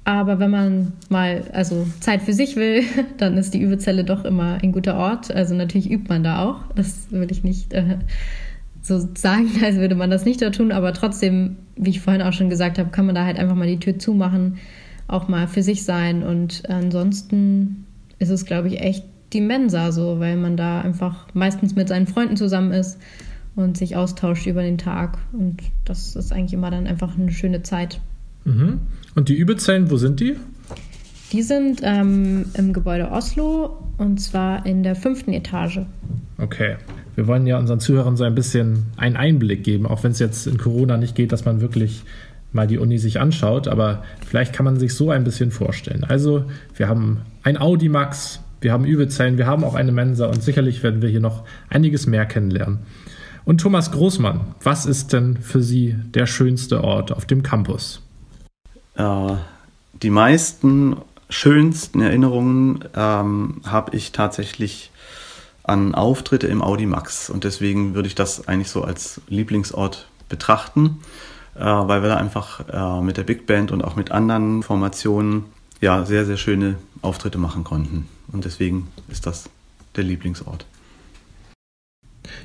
Aber 0.03 0.41
wenn 0.41 0.51
man 0.51 0.93
mal 1.09 1.45
also 1.53 1.87
Zeit 2.01 2.23
für 2.23 2.33
sich 2.33 2.57
will, 2.57 2.83
dann 3.17 3.39
ist 3.39 3.55
die 3.55 3.61
Übezelle 3.61 4.03
doch 4.03 4.25
immer 4.25 4.59
ein 4.61 4.73
guter 4.73 4.97
Ort. 4.97 5.31
Also 5.31 5.55
natürlich 5.55 5.89
übt 5.89 6.09
man 6.09 6.25
da 6.25 6.45
auch. 6.45 6.63
Das 6.75 7.07
will 7.11 7.31
ich 7.31 7.45
nicht 7.45 7.75
äh, 7.75 7.99
so 8.89 9.09
sagen, 9.15 9.49
als 9.65 9.77
würde 9.77 9.95
man 9.95 10.11
das 10.11 10.25
nicht 10.25 10.43
da 10.43 10.51
tun. 10.51 10.73
Aber 10.73 10.93
trotzdem, 10.93 11.57
wie 11.77 11.91
ich 11.91 12.01
vorhin 12.01 12.23
auch 12.23 12.33
schon 12.33 12.51
gesagt 12.51 12.79
habe, 12.79 12.91
kann 12.91 13.07
man 13.07 13.15
da 13.15 13.25
halt 13.25 13.39
einfach 13.39 13.55
mal 13.55 13.69
die 13.69 13.79
Tür 13.79 13.99
zumachen, 13.99 14.59
auch 15.07 15.29
mal 15.29 15.47
für 15.47 15.63
sich 15.63 15.85
sein. 15.85 16.23
Und 16.23 16.69
ansonsten 16.69 17.87
ist 18.19 18.31
es, 18.31 18.45
glaube 18.45 18.69
ich, 18.69 18.81
echt 18.81 19.05
die 19.33 19.41
Mensa 19.41 19.93
so, 19.93 20.21
weil 20.21 20.37
man 20.37 20.57
da 20.57 20.81
einfach 20.81 21.27
meistens 21.35 21.77
mit 21.77 21.89
seinen 21.89 22.07
Freunden 22.07 22.37
zusammen 22.37 22.73
ist 22.73 22.99
und 23.57 23.77
sich 23.77 23.97
austauscht 23.97 24.47
über 24.47 24.63
den 24.63 24.79
Tag. 24.79 25.19
Und 25.33 25.63
das 25.85 26.17
ist 26.17 26.33
eigentlich 26.33 26.55
immer 26.55 26.71
dann 26.71 26.87
einfach 26.87 27.19
eine 27.19 27.31
schöne 27.31 27.63
Zeit. 27.63 28.01
Mhm. 28.45 28.81
Und 29.15 29.29
die 29.29 29.35
Übezellen, 29.35 29.91
wo 29.91 29.97
sind 29.97 30.21
die? 30.21 30.37
Die 31.33 31.43
sind 31.43 31.81
ähm, 31.83 32.47
im 32.55 32.73
Gebäude 32.73 33.11
Oslo 33.11 33.83
und 33.99 34.19
zwar 34.19 34.65
in 34.65 34.83
der 34.83 34.95
fünften 34.97 35.33
Etage. 35.33 35.81
Okay. 36.39 36.77
Wir 37.19 37.27
wollen 37.27 37.49
ja 37.49 37.59
unseren 37.59 37.81
Zuhörern 37.81 38.17
so 38.17 38.23
ein 38.23 38.37
bisschen 38.37 38.93
einen 38.97 39.17
Einblick 39.17 39.65
geben, 39.65 39.87
auch 39.87 40.05
wenn 40.05 40.13
es 40.13 40.21
jetzt 40.21 40.47
in 40.47 40.57
Corona 40.57 40.97
nicht 40.97 41.17
geht, 41.17 41.33
dass 41.33 41.45
man 41.45 41.61
wirklich 41.61 42.05
mal 42.53 42.69
die 42.69 42.79
Uni 42.79 42.97
sich 42.99 43.19
anschaut, 43.19 43.67
aber 43.67 44.05
vielleicht 44.25 44.53
kann 44.53 44.65
man 44.65 44.79
sich 44.79 44.95
so 44.95 45.11
ein 45.11 45.25
bisschen 45.25 45.51
vorstellen. 45.51 46.05
Also, 46.05 46.45
wir 46.77 46.89
haben 46.89 47.23
ein 47.43 47.61
Audi 47.61 47.89
Max, 47.89 48.39
wir 48.61 48.73
haben 48.73 48.85
Übezellen, 48.85 49.37
wir 49.37 49.49
haben 49.49 49.65
auch 49.65 49.75
eine 49.75 49.91
Mensa 49.91 50.27
und 50.27 50.45
sicherlich 50.45 50.85
werden 50.85 51.03
wir 51.03 51.09
hier 51.09 51.19
noch 51.19 51.43
einiges 51.71 52.07
mehr 52.07 52.25
kennenlernen. 52.25 52.79
Und 53.45 53.61
Thomas 53.61 53.91
Großmann, 53.91 54.55
was 54.63 54.87
ist 54.87 55.13
denn 55.13 55.39
für 55.39 55.61
Sie 55.61 55.97
der 56.15 56.27
schönste 56.27 56.85
Ort 56.85 57.11
auf 57.11 57.27
dem 57.27 57.43
Campus? 57.43 58.01
Äh, 58.95 59.35
die 60.05 60.11
meisten 60.11 60.99
schönsten 61.31 62.01
Erinnerungen 62.01 62.85
ähm, 62.95 63.61
habe 63.67 63.97
ich 63.97 64.13
tatsächlich 64.13 64.93
an 65.69 65.95
Auftritte 65.95 66.47
im 66.47 66.63
Audi 66.63 66.87
Max 66.87 67.31
und 67.31 67.45
deswegen 67.45 67.95
würde 67.95 68.09
ich 68.09 68.15
das 68.15 68.49
eigentlich 68.49 68.71
so 68.71 68.83
als 68.83 69.21
Lieblingsort 69.29 70.09
betrachten, 70.29 71.01
äh, 71.55 71.65
weil 71.65 72.03
wir 72.03 72.09
da 72.09 72.17
einfach 72.17 72.69
äh, 72.69 73.03
mit 73.03 73.17
der 73.17 73.25
Big 73.25 73.47
Band 73.47 73.73
und 73.73 73.83
auch 73.83 73.97
mit 73.97 74.11
anderen 74.11 74.63
Formationen 74.63 75.45
ja 75.81 76.05
sehr, 76.05 76.25
sehr 76.25 76.37
schöne 76.37 76.77
Auftritte 77.03 77.39
machen 77.39 77.65
konnten. 77.65 78.09
Und 78.33 78.45
deswegen 78.45 78.89
ist 79.09 79.27
das 79.27 79.49
der 79.97 80.05
Lieblingsort. 80.05 80.67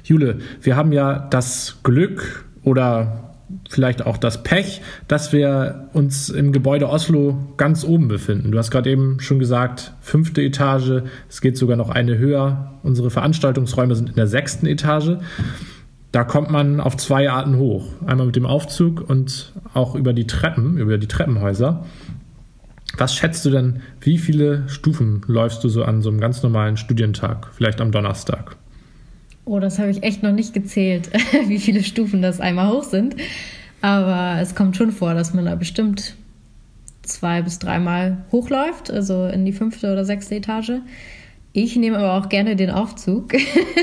Jule, 0.04 0.40
wir 0.62 0.76
haben 0.76 0.92
ja 0.92 1.20
das 1.20 1.78
Glück 1.84 2.46
oder 2.64 3.33
vielleicht 3.70 4.06
auch 4.06 4.18
das 4.18 4.44
Pech, 4.44 4.82
dass 5.08 5.34
wir 5.34 5.90
uns 5.94 6.30
im 6.30 6.52
Gebäude 6.52 6.90
Oslo 6.90 7.38
ganz 7.58 7.84
oben 7.84 8.08
befinden. 8.08 8.52
Du 8.52 8.58
hast 8.58 8.72
gerade 8.72 8.90
eben 8.90 9.20
schon 9.20 9.40
gesagt, 9.40 9.94
fünfte 10.02 10.42
Etage, 10.42 11.04
es 11.30 11.42
geht 11.42 11.58
sogar 11.58 11.78
noch 11.78 11.90
eine 11.90 12.18
höher. 12.18 12.74
Unsere 12.84 13.10
Veranstaltungsräume 13.10 13.96
sind 13.96 14.10
in 14.10 14.16
der 14.16 14.28
sechsten 14.28 14.66
Etage. 14.66 15.18
Da 16.12 16.24
kommt 16.24 16.52
man 16.52 16.80
auf 16.80 16.96
zwei 16.98 17.30
Arten 17.30 17.58
hoch. 17.58 17.88
Einmal 18.06 18.28
mit 18.28 18.36
dem 18.36 18.46
Aufzug 18.46 19.08
und 19.10 19.54
auch 19.74 19.96
über 19.96 20.14
die 20.14 20.28
Treppen, 20.28 20.78
über 20.78 20.98
die 20.98 21.08
Treppenhäuser. 21.08 21.86
Was 22.98 23.16
schätzt 23.16 23.44
du 23.46 23.50
denn, 23.50 23.82
wie 24.02 24.20
viele 24.20 24.70
Stufen 24.70 25.24
läufst 25.26 25.64
du 25.64 25.70
so 25.70 25.84
an 25.84 26.02
so 26.02 26.10
einem 26.10 26.20
ganz 26.20 26.44
normalen 26.44 26.78
Studientag, 26.78 27.48
vielleicht 27.54 27.82
am 27.82 27.92
Donnerstag? 27.92 28.56
Oh, 29.46 29.60
das 29.60 29.80
habe 29.80 29.92
ich 29.92 30.04
echt 30.04 30.24
noch 30.24 30.32
nicht 30.32 30.54
gezählt, 30.54 31.10
wie 31.48 31.60
viele 31.60 31.84
Stufen 31.84 32.22
das 32.22 32.40
einmal 32.40 32.70
hoch 32.70 32.84
sind. 32.84 33.16
Aber 33.82 34.40
es 34.42 34.56
kommt 34.56 34.78
schon 34.78 34.92
vor, 34.92 35.14
dass 35.14 35.34
man 35.34 35.46
da 35.46 35.56
bestimmt 35.56 36.16
zwei 37.02 37.42
bis 37.42 37.60
dreimal 37.60 38.24
hochläuft, 38.32 38.90
also 38.90 39.26
in 39.26 39.46
die 39.46 39.52
fünfte 39.52 39.92
oder 39.92 40.06
sechste 40.06 40.36
Etage. 40.36 40.80
Ich 41.52 41.76
nehme 41.76 42.00
aber 42.00 42.14
auch 42.14 42.30
gerne 42.30 42.56
den 42.56 42.72
Aufzug, 42.72 43.34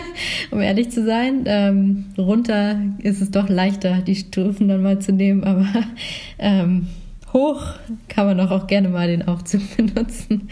um 0.50 0.60
ehrlich 0.60 0.90
zu 0.90 1.04
sein. 1.04 1.44
Ähm, 1.44 2.06
runter 2.18 2.80
ist 2.98 3.20
es 3.20 3.30
doch 3.30 3.48
leichter, 3.48 4.00
die 4.00 4.16
Stufen 4.16 4.66
dann 4.66 4.82
mal 4.82 4.98
zu 4.98 5.12
nehmen, 5.12 5.44
aber 5.44 5.66
ähm, 6.38 6.88
hoch 7.32 7.62
kann 8.08 8.26
man 8.26 8.40
auch, 8.40 8.50
auch 8.50 8.66
gerne 8.66 8.88
mal 8.88 9.06
den 9.06 9.28
Aufzug 9.28 9.60
benutzen. 9.76 10.48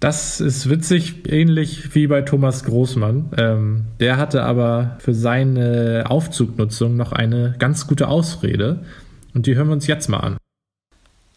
Das 0.00 0.40
ist 0.40 0.70
witzig, 0.70 1.30
ähnlich 1.30 1.94
wie 1.94 2.06
bei 2.06 2.22
Thomas 2.22 2.64
Großmann. 2.64 3.32
Ähm, 3.36 3.84
der 4.00 4.16
hatte 4.16 4.44
aber 4.44 4.96
für 4.98 5.12
seine 5.12 6.04
Aufzugnutzung 6.08 6.96
noch 6.96 7.12
eine 7.12 7.54
ganz 7.58 7.86
gute 7.86 8.08
Ausrede. 8.08 8.82
Und 9.34 9.44
die 9.44 9.56
hören 9.56 9.68
wir 9.68 9.74
uns 9.74 9.86
jetzt 9.86 10.08
mal 10.08 10.20
an. 10.20 10.38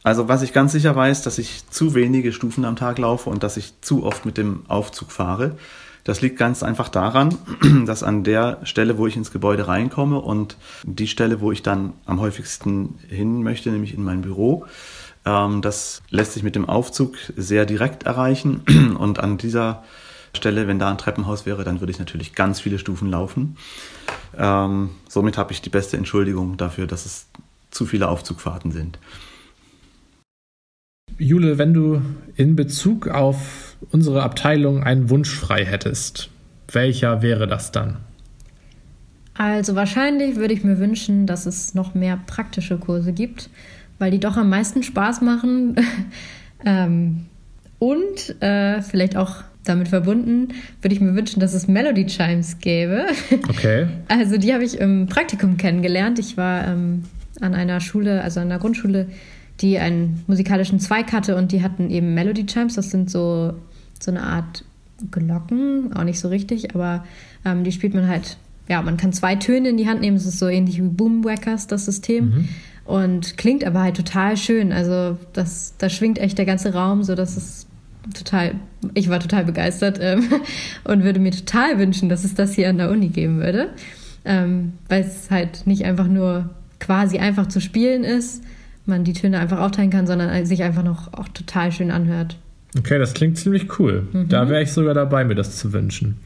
Also 0.01 0.29
was 0.29 0.43
ich 0.43 0.53
ganz 0.53 0.71
sicher 0.71 0.95
weiß, 0.95 1.23
dass 1.23 1.39
ich 1.39 1.69
zu 1.69 1.93
wenige 1.93 2.31
Stufen 2.31 2.63
am 2.63 2.77
Tag 2.77 2.99
laufe 2.99 3.29
und 3.29 3.43
dass 3.43 3.57
ich 3.57 3.73
zu 3.81 4.05
oft 4.05 4.25
mit 4.25 4.37
dem 4.37 4.61
Aufzug 4.69 5.11
fahre. 5.11 5.57
Das 6.05 6.21
liegt 6.21 6.37
ganz 6.37 6.63
einfach 6.63 6.87
daran, 6.87 7.37
dass 7.85 8.01
an 8.01 8.23
der 8.23 8.59
Stelle, 8.63 8.97
wo 8.97 9.07
ich 9.07 9.17
ins 9.17 9.31
Gebäude 9.31 9.67
reinkomme 9.67 10.19
und 10.19 10.55
die 10.83 11.07
Stelle, 11.07 11.41
wo 11.41 11.51
ich 11.51 11.63
dann 11.63 11.93
am 12.05 12.21
häufigsten 12.21 12.95
hin 13.09 13.43
möchte, 13.43 13.71
nämlich 13.71 13.93
in 13.93 14.03
mein 14.03 14.21
Büro, 14.21 14.65
das 15.23 16.01
lässt 16.09 16.33
sich 16.33 16.43
mit 16.43 16.55
dem 16.55 16.67
Aufzug 16.67 17.17
sehr 17.35 17.65
direkt 17.65 18.03
erreichen. 18.03 18.61
Und 18.97 19.19
an 19.19 19.37
dieser 19.37 19.83
Stelle, 20.35 20.67
wenn 20.67 20.79
da 20.79 20.89
ein 20.89 20.97
Treppenhaus 20.97 21.45
wäre, 21.45 21.63
dann 21.63 21.79
würde 21.79 21.91
ich 21.91 21.99
natürlich 21.99 22.33
ganz 22.33 22.59
viele 22.59 22.79
Stufen 22.79 23.09
laufen. 23.09 23.57
Ähm, 24.37 24.89
somit 25.07 25.37
habe 25.37 25.53
ich 25.53 25.61
die 25.61 25.69
beste 25.69 25.97
Entschuldigung 25.97 26.57
dafür, 26.57 26.87
dass 26.87 27.05
es 27.05 27.27
zu 27.71 27.85
viele 27.85 28.09
Aufzugfahrten 28.09 28.71
sind. 28.71 28.99
Jule, 31.17 31.57
wenn 31.57 31.73
du 31.73 32.01
in 32.35 32.55
Bezug 32.55 33.07
auf 33.07 33.75
unsere 33.91 34.23
Abteilung 34.23 34.83
einen 34.83 35.09
Wunsch 35.09 35.33
frei 35.33 35.63
hättest, 35.63 36.29
welcher 36.71 37.21
wäre 37.21 37.47
das 37.47 37.71
dann? 37.71 37.97
Also 39.35 39.75
wahrscheinlich 39.75 40.35
würde 40.35 40.53
ich 40.53 40.63
mir 40.63 40.79
wünschen, 40.79 41.25
dass 41.25 41.45
es 41.45 41.73
noch 41.73 41.95
mehr 41.95 42.19
praktische 42.27 42.77
Kurse 42.77 43.13
gibt, 43.13 43.49
weil 43.99 44.11
die 44.11 44.19
doch 44.19 44.37
am 44.37 44.49
meisten 44.49 44.83
Spaß 44.83 45.21
machen. 45.21 45.75
ähm, 46.65 47.25
und 47.79 48.41
äh, 48.41 48.81
vielleicht 48.81 49.17
auch 49.17 49.43
damit 49.63 49.89
verbunden, 49.89 50.49
würde 50.81 50.95
ich 50.95 51.01
mir 51.01 51.15
wünschen, 51.15 51.39
dass 51.39 51.53
es 51.53 51.67
Melody 51.67 52.05
Chimes 52.05 52.59
gäbe. 52.59 53.07
Okay. 53.49 53.87
Also 54.07 54.37
die 54.37 54.53
habe 54.53 54.63
ich 54.63 54.79
im 54.79 55.07
Praktikum 55.07 55.57
kennengelernt. 55.57 56.19
Ich 56.19 56.37
war 56.37 56.67
ähm, 56.67 57.03
an 57.39 57.53
einer 57.53 57.79
Schule, 57.79 58.21
also 58.21 58.39
an 58.39 58.47
einer 58.47 58.59
Grundschule, 58.59 59.07
die 59.61 59.79
einen 59.79 60.23
musikalischen 60.27 60.79
Zweig 60.79 61.11
hatte 61.11 61.35
und 61.35 61.51
die 61.51 61.61
hatten 61.61 61.89
eben 61.89 62.13
Melody 62.13 62.45
Chimes. 62.45 62.75
Das 62.75 62.89
sind 62.89 63.09
so, 63.09 63.53
so 63.99 64.11
eine 64.11 64.23
Art 64.23 64.63
Glocken, 65.11 65.93
auch 65.93 66.03
nicht 66.03 66.19
so 66.19 66.29
richtig, 66.29 66.75
aber 66.75 67.05
ähm, 67.45 67.63
die 67.63 67.71
spielt 67.71 67.93
man 67.93 68.07
halt, 68.07 68.37
ja, 68.67 68.81
man 68.81 68.97
kann 68.97 69.13
zwei 69.13 69.35
Töne 69.35 69.69
in 69.69 69.77
die 69.77 69.87
Hand 69.87 70.01
nehmen. 70.01 70.17
Es 70.17 70.25
ist 70.25 70.39
so 70.39 70.47
ähnlich 70.47 70.77
wie 70.77 70.87
Boomwackers, 70.87 71.67
das 71.67 71.85
System. 71.85 72.25
Mhm. 72.25 72.49
Und 72.85 73.37
klingt 73.37 73.63
aber 73.63 73.81
halt 73.81 73.95
total 73.95 74.35
schön. 74.35 74.71
Also 74.71 75.17
das, 75.31 75.75
da 75.77 75.89
schwingt 75.89 76.19
echt 76.19 76.37
der 76.37 76.45
ganze 76.45 76.73
Raum, 76.73 77.03
so 77.03 77.15
dass 77.15 77.37
es 77.37 77.67
total, 78.13 78.55
ich 78.93 79.09
war 79.09 79.19
total 79.19 79.45
begeistert 79.45 79.99
ähm, 80.01 80.23
und 80.83 81.03
würde 81.03 81.19
mir 81.19 81.31
total 81.31 81.79
wünschen, 81.79 82.09
dass 82.09 82.23
es 82.25 82.35
das 82.35 82.53
hier 82.53 82.69
an 82.69 82.77
der 82.77 82.91
Uni 82.91 83.07
geben 83.07 83.39
würde. 83.39 83.69
Ähm, 84.25 84.73
weil 84.89 85.01
es 85.03 85.29
halt 85.31 85.67
nicht 85.67 85.85
einfach 85.85 86.07
nur 86.07 86.49
quasi 86.79 87.17
einfach 87.17 87.47
zu 87.47 87.61
spielen 87.61 88.03
ist, 88.03 88.43
man 88.85 89.03
die 89.03 89.13
Töne 89.13 89.39
einfach 89.39 89.59
aufteilen 89.59 89.89
kann, 89.89 90.07
sondern 90.07 90.45
sich 90.45 90.63
einfach 90.63 90.83
noch 90.83 91.13
auch 91.13 91.29
total 91.29 91.71
schön 91.71 91.91
anhört. 91.91 92.37
Okay, 92.77 92.99
das 92.99 93.13
klingt 93.13 93.37
ziemlich 93.37 93.79
cool. 93.79 94.07
Mhm. 94.11 94.29
Da 94.29 94.49
wäre 94.49 94.63
ich 94.63 94.71
sogar 94.71 94.93
dabei, 94.93 95.23
mir 95.23 95.35
das 95.35 95.57
zu 95.57 95.73
wünschen. 95.73 96.17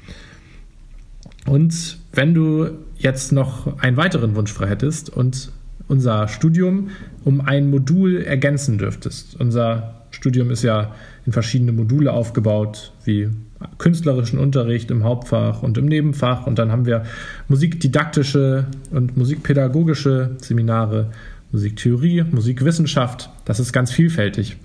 Und 1.46 2.00
wenn 2.14 2.34
du 2.34 2.70
jetzt 2.98 3.32
noch 3.32 3.80
einen 3.80 3.98
weiteren 3.98 4.36
Wunsch 4.36 4.52
frei 4.52 4.68
hättest 4.68 5.10
und 5.10 5.52
unser 5.88 6.28
Studium 6.28 6.90
um 7.24 7.42
ein 7.42 7.70
Modul 7.70 8.22
ergänzen 8.22 8.78
dürftest. 8.78 9.40
Unser 9.40 9.96
Studium 10.12 10.52
ist 10.52 10.64
ja 10.64 10.96
in 11.26 11.32
verschiedene 11.32 11.72
Module 11.72 12.12
aufgebaut, 12.12 12.94
wie 13.04 13.30
künstlerischen 13.78 14.40
Unterricht 14.40 14.92
im 14.92 15.04
Hauptfach 15.04 15.64
und 15.64 15.78
im 15.78 15.86
Nebenfach. 15.86 16.48
Und 16.48 16.60
dann 16.60 16.72
haben 16.72 16.86
wir 16.86 17.04
musikdidaktische 17.48 18.68
und 18.92 19.18
musikpädagogische 19.18 20.36
Seminare, 20.40 21.12
Musiktheorie, 21.52 22.24
Musikwissenschaft. 22.24 23.30
Das 23.46 23.60
ist 23.60 23.74
ganz 23.74 23.92
vielfältig. 23.92 24.58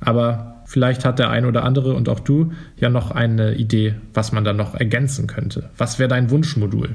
Aber 0.00 0.62
vielleicht 0.64 1.04
hat 1.04 1.18
der 1.18 1.30
ein 1.30 1.44
oder 1.44 1.64
andere 1.64 1.94
und 1.94 2.08
auch 2.08 2.20
du 2.20 2.52
ja 2.78 2.88
noch 2.88 3.10
eine 3.10 3.54
Idee, 3.54 3.94
was 4.14 4.32
man 4.32 4.44
da 4.44 4.52
noch 4.52 4.74
ergänzen 4.74 5.26
könnte. 5.26 5.70
Was 5.76 5.98
wäre 5.98 6.08
dein 6.08 6.30
Wunschmodul? 6.30 6.94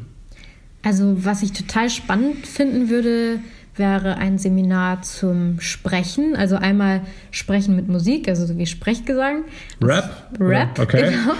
Also, 0.81 1.25
was 1.25 1.41
ich 1.41 1.51
total 1.51 1.89
spannend 1.89 2.45
finden 2.45 2.89
würde, 2.89 3.39
wäre 3.77 4.17
ein 4.17 4.37
Seminar 4.37 5.01
zum 5.01 5.59
Sprechen. 5.59 6.35
Also 6.35 6.55
einmal 6.55 7.01
Sprechen 7.31 7.75
mit 7.75 7.87
Musik, 7.87 8.27
also 8.27 8.45
so 8.45 8.57
wie 8.57 8.65
Sprechgesang. 8.65 9.43
Rap? 9.81 10.29
Rap, 10.39 10.79
okay. 10.79 11.11
genau. 11.11 11.33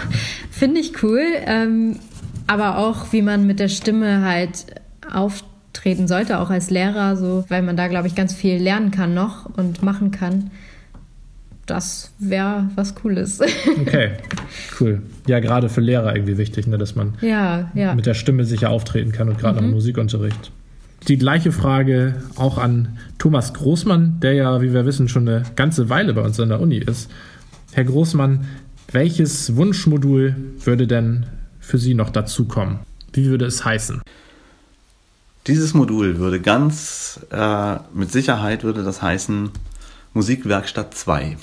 Finde 0.51 0.82
ich 0.82 1.04
cool. 1.04 1.24
Ähm, 1.46 2.00
aber 2.48 2.77
auch, 2.77 3.12
wie 3.12 3.22
man 3.22 3.48
mit 3.48 3.60
der 3.60 3.70
Stimme 3.70 4.24
halt 4.24 4.65
auftreten 5.12 6.08
sollte, 6.08 6.39
auch 6.39 6.50
als 6.50 6.70
Lehrer, 6.70 7.15
so, 7.15 7.46
weil 7.50 7.62
man 7.62 7.77
da, 7.77 7.88
glaube 7.88 8.08
ich, 8.08 8.15
ganz 8.15 8.34
viel 8.34 8.62
lernen 8.62 8.92
kann 8.92 9.13
noch 9.13 9.46
und 9.58 9.82
machen 9.82 10.12
kann. 10.12 10.51
Das 11.66 12.12
wäre 12.20 12.70
was 12.75 12.94
Cooles. 12.96 13.42
Okay, 13.81 14.12
cool. 14.79 15.01
Ja, 15.27 15.40
gerade 15.40 15.70
für 15.70 15.81
Lehrer 15.81 16.16
irgendwie 16.16 16.38
wichtig, 16.38 16.68
ne, 16.68 16.77
dass 16.77 16.96
man 16.96 17.16
ja, 17.22 17.72
ja. 17.74 17.96
mit 17.96 18.05
der 18.05 18.14
Stimme 18.14 18.46
sicher 18.46 18.70
auftreten 18.70 19.12
kann 19.12 19.29
und 19.29 19.40
gerade 19.40 19.59
mhm. 19.59 19.68
am 19.68 19.72
Musikunterricht. 19.72 20.51
Die 21.07 21.18
gleiche 21.18 21.51
Frage 21.51 22.24
auch 22.35 22.57
an 22.57 22.98
Thomas 23.20 23.53
Großmann, 23.53 24.20
der 24.22 24.33
ja, 24.33 24.61
wie 24.61 24.74
wir 24.74 24.87
wissen, 24.87 25.07
schon 25.07 25.27
eine 25.27 25.44
ganze 25.55 25.87
Weile 25.89 26.15
bei 26.15 26.22
uns 26.22 26.39
an 26.39 26.50
der 26.50 26.59
Uni 26.59 26.77
ist. 26.77 27.11
Herr 27.74 27.83
Großmann, 27.83 28.46
welches 28.91 29.55
Wunschmodul 29.55 30.35
würde 30.63 30.87
denn 30.87 31.27
für 31.59 31.77
Sie 31.77 31.94
noch 31.94 32.09
dazukommen? 32.09 32.79
Wie 33.13 33.25
würde 33.27 33.46
es 33.46 33.63
heißen? 33.63 34.01
Dieses 35.46 35.75
Modul 35.75 36.18
würde 36.18 36.41
ganz 36.41 37.20
äh, 37.29 37.75
mit 37.94 38.11
Sicherheit 38.11 38.63
würde 38.63 38.83
das 38.83 39.03
heißen 39.03 39.51
Musikwerkstatt 40.13 40.96
2. 40.96 41.37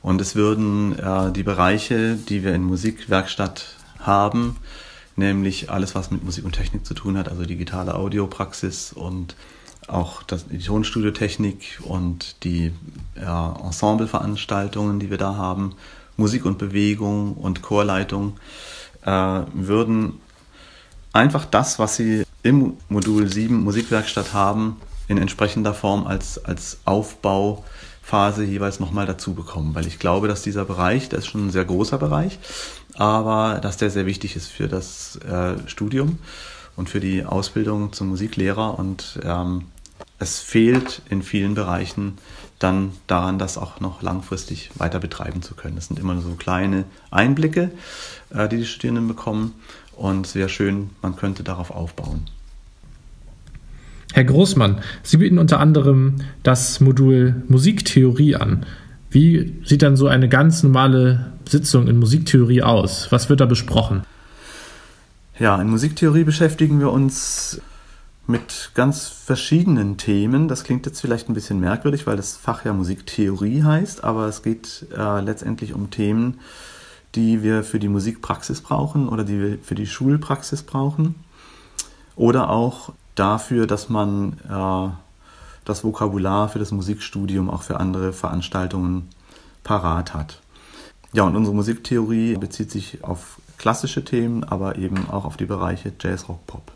Und 0.00 0.20
es 0.20 0.36
würden 0.36 0.96
äh, 0.96 1.32
die 1.32 1.42
Bereiche, 1.42 2.16
die 2.28 2.44
wir 2.44 2.54
in 2.54 2.62
Musikwerkstatt 2.62 3.74
haben, 3.98 4.56
nämlich 5.20 5.70
alles, 5.70 5.94
was 5.94 6.10
mit 6.10 6.24
Musik 6.24 6.44
und 6.44 6.52
Technik 6.52 6.84
zu 6.84 6.94
tun 6.94 7.16
hat, 7.16 7.28
also 7.28 7.44
digitale 7.44 7.94
Audiopraxis 7.94 8.92
und 8.92 9.36
auch 9.86 10.24
das, 10.24 10.48
die 10.48 10.58
Tonstudiotechnik 10.58 11.80
und 11.84 12.42
die 12.44 12.72
ja, 13.14 13.54
Ensembleveranstaltungen, 13.64 14.98
die 14.98 15.10
wir 15.10 15.18
da 15.18 15.36
haben, 15.36 15.74
Musik 16.16 16.44
und 16.44 16.58
Bewegung 16.58 17.34
und 17.34 17.62
Chorleitung, 17.62 18.38
äh, 19.04 19.40
würden 19.52 20.20
einfach 21.12 21.44
das, 21.44 21.78
was 21.78 21.96
sie 21.96 22.24
im 22.42 22.74
Modul 22.88 23.28
7 23.28 23.62
Musikwerkstatt 23.62 24.32
haben, 24.32 24.76
in 25.08 25.18
entsprechender 25.18 25.74
Form 25.74 26.06
als, 26.06 26.44
als 26.44 26.78
Aufbauphase 28.10 28.44
jeweils 28.44 28.80
nochmal 28.80 29.06
dazu 29.06 29.34
bekommen. 29.34 29.74
Weil 29.74 29.86
ich 29.86 29.98
glaube, 29.98 30.26
dass 30.26 30.42
dieser 30.42 30.64
Bereich, 30.64 31.08
der 31.08 31.20
ist 31.20 31.28
schon 31.28 31.46
ein 31.46 31.50
sehr 31.50 31.64
großer 31.64 31.98
Bereich, 31.98 32.38
aber 32.94 33.60
dass 33.60 33.76
der 33.76 33.90
sehr 33.90 34.06
wichtig 34.06 34.34
ist 34.34 34.48
für 34.48 34.66
das 34.66 35.16
äh, 35.16 35.56
Studium 35.66 36.18
und 36.76 36.90
für 36.90 36.98
die 36.98 37.24
Ausbildung 37.24 37.92
zum 37.92 38.08
Musiklehrer. 38.08 38.78
Und 38.78 39.20
ähm, 39.22 39.66
es 40.18 40.40
fehlt 40.40 41.02
in 41.08 41.22
vielen 41.22 41.54
Bereichen 41.54 42.18
dann 42.58 42.92
daran, 43.06 43.38
das 43.38 43.56
auch 43.56 43.78
noch 43.80 44.02
langfristig 44.02 44.70
weiter 44.74 44.98
betreiben 44.98 45.40
zu 45.42 45.54
können. 45.54 45.76
Das 45.76 45.86
sind 45.86 46.00
immer 46.00 46.14
nur 46.14 46.22
so 46.22 46.34
kleine 46.34 46.84
Einblicke, 47.12 47.70
äh, 48.30 48.48
die 48.48 48.56
die 48.56 48.66
Studierenden 48.66 49.06
bekommen. 49.06 49.54
Und 49.92 50.26
sehr 50.26 50.48
schön, 50.48 50.90
man 51.00 51.14
könnte 51.14 51.44
darauf 51.44 51.70
aufbauen. 51.70 52.26
Herr 54.12 54.24
Großmann, 54.24 54.80
Sie 55.02 55.18
bieten 55.18 55.38
unter 55.38 55.60
anderem 55.60 56.16
das 56.42 56.80
Modul 56.80 57.42
Musiktheorie 57.48 58.34
an. 58.34 58.66
Wie 59.10 59.54
sieht 59.64 59.82
dann 59.82 59.96
so 59.96 60.08
eine 60.08 60.28
ganz 60.28 60.62
normale 60.62 61.32
Sitzung 61.48 61.86
in 61.86 61.98
Musiktheorie 61.98 62.62
aus? 62.62 63.08
Was 63.10 63.28
wird 63.28 63.40
da 63.40 63.46
besprochen? 63.46 64.02
Ja, 65.38 65.60
in 65.60 65.68
Musiktheorie 65.68 66.24
beschäftigen 66.24 66.80
wir 66.80 66.90
uns 66.90 67.60
mit 68.26 68.70
ganz 68.74 69.08
verschiedenen 69.08 69.96
Themen. 69.96 70.48
Das 70.48 70.64
klingt 70.64 70.86
jetzt 70.86 71.00
vielleicht 71.00 71.28
ein 71.28 71.34
bisschen 71.34 71.60
merkwürdig, 71.60 72.06
weil 72.06 72.16
das 72.16 72.36
Fach 72.36 72.64
ja 72.64 72.72
Musiktheorie 72.72 73.62
heißt, 73.62 74.04
aber 74.04 74.26
es 74.26 74.42
geht 74.42 74.86
äh, 74.96 75.20
letztendlich 75.20 75.72
um 75.72 75.90
Themen, 75.90 76.40
die 77.14 77.42
wir 77.42 77.64
für 77.64 77.78
die 77.78 77.88
Musikpraxis 77.88 78.60
brauchen 78.60 79.08
oder 79.08 79.24
die 79.24 79.40
wir 79.40 79.58
für 79.62 79.74
die 79.74 79.86
Schulpraxis 79.86 80.62
brauchen. 80.62 81.14
Oder 82.16 82.50
auch 82.50 82.92
dafür, 83.20 83.66
dass 83.66 83.90
man 83.90 84.32
äh, 84.48 84.88
das 85.66 85.84
Vokabular 85.84 86.48
für 86.48 86.58
das 86.58 86.72
Musikstudium 86.72 87.50
auch 87.50 87.62
für 87.62 87.78
andere 87.78 88.12
Veranstaltungen 88.12 89.08
parat 89.62 90.14
hat. 90.14 90.40
Ja, 91.12 91.24
und 91.24 91.36
unsere 91.36 91.54
Musiktheorie 91.54 92.36
bezieht 92.36 92.70
sich 92.70 93.04
auf 93.04 93.40
klassische 93.58 94.04
Themen, 94.04 94.42
aber 94.42 94.78
eben 94.78 95.10
auch 95.10 95.26
auf 95.26 95.36
die 95.36 95.44
Bereiche 95.44 95.92
Jazz, 96.00 96.28
Rock, 96.28 96.46
Pop. 96.46 96.72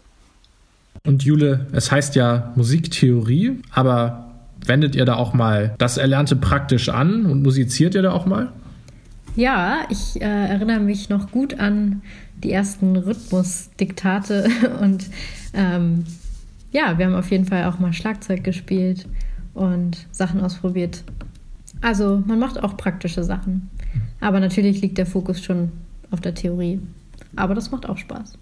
Und 1.06 1.22
Jule, 1.22 1.66
es 1.72 1.90
heißt 1.90 2.14
ja 2.14 2.52
Musiktheorie, 2.56 3.62
aber 3.72 4.30
wendet 4.66 4.94
ihr 4.94 5.06
da 5.06 5.14
auch 5.14 5.32
mal 5.32 5.74
das 5.78 5.96
Erlernte 5.96 6.36
praktisch 6.36 6.88
an 6.90 7.26
und 7.26 7.42
musiziert 7.42 7.94
ihr 7.94 8.02
da 8.02 8.12
auch 8.12 8.26
mal? 8.26 8.52
Ja, 9.34 9.78
ich 9.88 10.20
äh, 10.20 10.24
erinnere 10.24 10.80
mich 10.80 11.08
noch 11.08 11.30
gut 11.30 11.58
an 11.58 12.02
die 12.42 12.52
ersten 12.52 12.96
Rhythmusdiktate 12.96 14.48
und 14.80 15.06
ähm, 15.54 16.04
ja, 16.74 16.98
wir 16.98 17.06
haben 17.06 17.14
auf 17.14 17.30
jeden 17.30 17.46
Fall 17.46 17.64
auch 17.64 17.78
mal 17.78 17.92
Schlagzeug 17.94 18.44
gespielt 18.44 19.06
und 19.54 20.06
Sachen 20.12 20.40
ausprobiert. 20.42 21.04
Also 21.80 22.22
man 22.26 22.38
macht 22.38 22.62
auch 22.62 22.76
praktische 22.76 23.24
Sachen. 23.24 23.70
Aber 24.20 24.40
natürlich 24.40 24.80
liegt 24.82 24.98
der 24.98 25.06
Fokus 25.06 25.40
schon 25.42 25.70
auf 26.10 26.20
der 26.20 26.34
Theorie. 26.34 26.80
Aber 27.36 27.54
das 27.54 27.70
macht 27.70 27.88
auch 27.88 27.96
Spaß. 27.98 28.38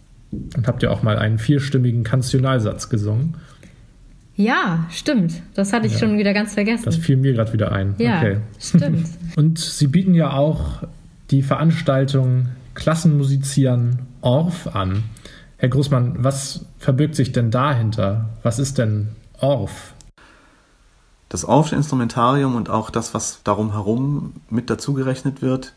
Und 0.56 0.66
habt 0.66 0.82
ihr 0.82 0.90
auch 0.90 1.02
mal 1.02 1.18
einen 1.18 1.38
vierstimmigen 1.38 2.04
Kantionalsatz 2.04 2.88
gesungen? 2.88 3.34
Ja, 4.34 4.86
stimmt. 4.90 5.42
Das 5.54 5.72
hatte 5.74 5.86
ich 5.86 5.92
Ja. 5.94 5.98
schon 5.98 6.16
wieder 6.18 6.32
ganz 6.32 6.54
vergessen. 6.54 6.84
Das 6.86 6.96
fiel 6.96 7.16
mir 7.18 7.34
gerade 7.34 7.52
wieder 7.52 7.72
ein. 7.72 7.94
ja, 7.98 8.18
Okay. 8.18 8.36
stimmt. 8.58 9.06
Und 9.36 9.58
Sie 9.58 9.86
bieten 9.88 10.14
ja 10.14 10.32
auch 10.32 10.84
die 11.30 11.42
Veranstaltung 11.42 12.48
Klassenmusizieren 12.74 13.98
Orff 14.22 14.68
an. 14.74 15.02
Herr 15.62 15.68
Großmann, 15.68 16.24
was 16.24 16.64
verbirgt 16.80 17.14
sich 17.14 17.30
denn 17.30 17.52
dahinter? 17.52 18.30
Was 18.42 18.58
ist 18.58 18.78
denn 18.78 19.14
Orff? 19.38 19.94
Das 21.28 21.44
Orffsche 21.44 21.76
Instrumentarium 21.76 22.56
und 22.56 22.68
auch 22.68 22.90
das, 22.90 23.14
was 23.14 23.44
darum 23.44 23.70
herum 23.70 24.32
mit 24.50 24.70
dazugerechnet 24.70 25.40
wird, 25.40 25.72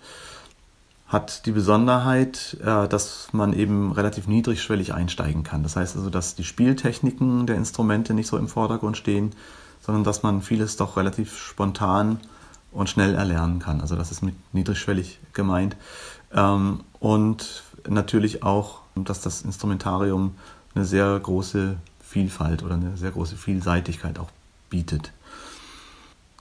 hat 1.05 1.45
die 1.45 1.51
Besonderheit, 1.51 2.57
äh, 2.65 2.87
dass 2.87 3.27
man 3.31 3.53
eben 3.53 3.91
relativ 3.91 4.27
niedrigschwellig 4.27 4.91
einsteigen 4.95 5.43
kann. 5.43 5.61
Das 5.61 5.75
heißt 5.75 5.95
also, 5.97 6.09
dass 6.09 6.33
die 6.33 6.45
Spieltechniken 6.45 7.45
der 7.45 7.55
Instrumente 7.55 8.15
nicht 8.15 8.25
so 8.25 8.39
im 8.39 8.47
Vordergrund 8.47 8.97
stehen, 8.97 9.33
sondern 9.81 10.03
dass 10.03 10.23
man 10.23 10.41
vieles 10.41 10.77
doch 10.77 10.97
relativ 10.97 11.37
spontan 11.37 12.19
und 12.71 12.89
schnell 12.89 13.13
erlernen 13.13 13.59
kann. 13.59 13.81
Also 13.81 13.95
das 13.95 14.11
ist 14.11 14.23
mit 14.23 14.33
niedrigschwellig 14.51 15.19
gemeint. 15.33 15.77
Ähm, 16.33 16.79
Und 16.99 17.61
natürlich 17.87 18.41
auch, 18.41 18.84
dass 19.03 19.21
das 19.21 19.41
Instrumentarium 19.41 20.35
eine 20.73 20.85
sehr 20.85 21.19
große 21.19 21.75
Vielfalt 22.01 22.63
oder 22.63 22.75
eine 22.75 22.95
sehr 22.97 23.11
große 23.11 23.35
Vielseitigkeit 23.35 24.19
auch 24.19 24.29
bietet. 24.69 25.11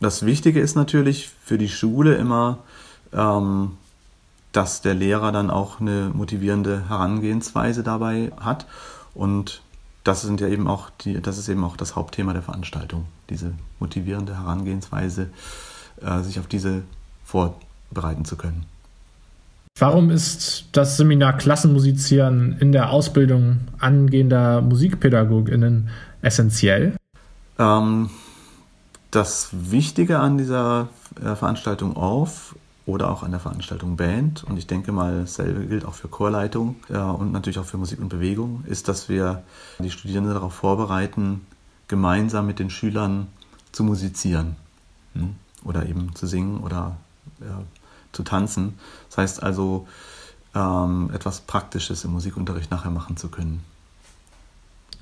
Das 0.01 0.25
Wichtige 0.25 0.61
ist 0.61 0.75
natürlich 0.75 1.31
für 1.45 1.59
die 1.59 1.69
Schule 1.69 2.15
immer, 2.17 2.59
ähm, 3.13 3.73
dass 4.53 4.83
der 4.83 4.95
Lehrer 4.95 5.33
dann 5.33 5.51
auch 5.51 5.81
eine 5.81 6.11
motivierende 6.15 6.89
Herangehensweise 6.89 7.83
dabei 7.83 8.33
hat. 8.39 8.67
Und 9.15 9.63
das 10.05 10.23
sind 10.23 10.41
ja 10.41 10.49
eben 10.49 10.69
auch 10.69 10.91
die, 11.01 11.21
das 11.21 11.39
ist 11.39 11.49
eben 11.49 11.65
auch 11.65 11.77
das 11.77 11.97
Hauptthema 11.97 12.33
der 12.33 12.43
Veranstaltung, 12.43 13.07
diese 13.31 13.53
motivierende 13.81 14.37
Herangehensweise, 14.37 15.31
äh, 16.01 16.21
sich 16.21 16.39
auf 16.39 16.47
diese 16.47 16.83
vorbereiten 17.25 18.25
zu 18.25 18.37
können. 18.37 18.67
Warum 19.77 20.11
ist 20.11 20.67
das 20.71 20.97
Seminar 20.97 21.37
Klassenmusizieren 21.37 22.59
in 22.61 22.71
der 22.71 22.91
Ausbildung 22.91 23.59
angehender 23.81 24.61
Musikpädagoginnen 24.61 25.89
essentiell? 26.23 26.95
Ähm, 27.59 28.09
das 29.11 29.49
Wichtige 29.51 30.21
an 30.21 30.39
dieser 30.39 30.89
äh, 31.21 31.35
Veranstaltung 31.35 31.97
auf 31.97 32.55
oder 32.87 33.11
auch 33.11 33.25
an 33.25 33.33
der 33.33 33.41
Veranstaltung 33.41 33.97
Band, 33.97 34.45
und 34.45 34.59
ich 34.59 34.69
denke 34.69 34.93
mal, 34.93 35.23
dasselbe 35.23 35.67
gilt 35.67 35.85
auch 35.85 35.95
für 35.95 36.07
Chorleitung 36.07 36.77
äh, 36.89 36.97
und 36.99 37.33
natürlich 37.33 37.59
auch 37.59 37.65
für 37.65 37.79
Musik 37.79 37.99
und 37.99 38.11
Bewegung, 38.11 38.63
ist, 38.69 38.87
dass 38.87 39.09
wir 39.09 39.43
die 39.81 39.91
Studierenden 39.91 40.35
darauf 40.35 40.55
vorbereiten, 40.55 41.41
gemeinsam 41.89 42.47
mit 42.47 42.61
den 42.61 42.71
Schülern 42.71 43.27
zu 43.73 43.83
musizieren 43.83 44.55
hm? 45.15 45.35
oder 45.65 45.87
eben 45.87 46.15
zu 46.15 46.29
singen 46.29 46.61
oder 46.61 46.97
ja, 47.41 47.61
zu 48.15 48.23
tanzen. 48.23 48.75
Das 49.09 49.19
heißt 49.19 49.43
also, 49.43 49.87
ähm, 50.55 51.11
etwas 51.13 51.41
Praktisches 51.43 52.05
im 52.05 52.13
Musikunterricht 52.13 52.71
nachher 52.71 52.91
machen 52.91 53.17
zu 53.17 53.29
können. 53.29 53.61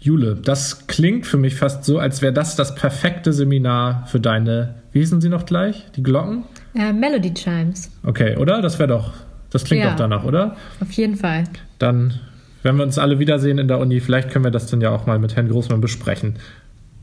Jule, 0.01 0.35
das 0.35 0.89
klingt 0.89 1.27
für 1.27 1.37
mich 1.37 1.55
fast 1.55 1.85
so, 1.85 1.99
als 2.01 2.23
wäre 2.23 2.33
das 2.33 2.57
das 2.57 2.75
perfekte 2.75 3.33
Seminar 3.33 4.05
für 4.09 4.19
deine, 4.19 4.75
wie 4.93 4.99
hießen 4.99 5.21
sie 5.21 5.29
noch 5.29 5.47
gleich? 5.47 5.87
Die 5.95 6.03
Glocken? 6.03 6.43
Äh, 6.75 6.93
Melody 6.93 7.33
Chimes, 7.35 7.91
Okay, 8.05 8.37
oder? 8.37 8.61
Das 8.63 8.81
wäre 8.81 8.89
doch, 8.89 9.13
das 9.51 9.63
klingt 9.65 9.85
Ja. 9.85 9.91
doch 9.91 9.97
danach, 9.97 10.25
oder? 10.25 10.57
auf 10.81 10.91
jeden 10.93 11.15
Fall. 11.17 11.45
Dann, 11.79 12.19
wenn 12.65 12.77
wir 12.77 12.83
uns 12.83 12.99
alle 12.99 13.21
wiedersehen 13.21 13.59
in 13.59 13.69
der 13.69 13.79
Uni, 13.79 14.01
vielleicht 14.01 14.31
können 14.31 14.45
wir 14.45 14.51
das 14.51 14.67
dann 14.67 14.81
ja 14.81 14.91
auch 14.91 15.07
mal 15.07 15.21
mit 15.21 15.37
Herrn 15.37 15.49
Großmann 15.49 15.81
besprechen. 15.81 16.35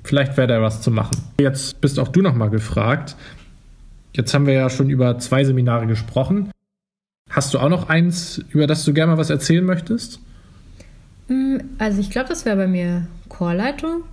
Vielleicht 0.04 0.36
wäre 0.36 0.48
da 0.48 0.62
was 0.62 0.82
zu 0.82 0.92
machen. 0.92 1.16
Jetzt 1.40 1.80
bist 1.80 2.00
auch 2.00 2.08
du 2.10 2.22
noch 2.22 2.34
mal 2.34 2.50
gefragt. 2.50 3.16
Jetzt 4.14 4.34
haben 4.34 4.46
wir 4.46 4.54
ja 4.54 4.70
schon 4.70 4.90
über 4.90 5.20
zwei 5.20 5.44
Seminare 5.44 5.88
gesprochen. 5.88 6.52
Hast 7.30 7.54
du 7.54 7.60
auch 7.60 7.70
noch 7.70 7.90
eins, 7.90 8.44
über 8.50 8.66
das 8.66 8.84
du 8.84 8.94
gerne 8.94 9.12
mal 9.14 9.18
was 9.18 9.30
erzählen 9.30 9.64
möchtest? 9.64 10.20
Mm, 11.28 11.58
Also 11.78 12.00
ich 12.02 12.10
glaube, 12.10 12.30
das 12.30 12.46
wäre 12.46 12.58
bei 12.58 12.68
mir 12.68 13.08
Chorleitung. 13.30 14.04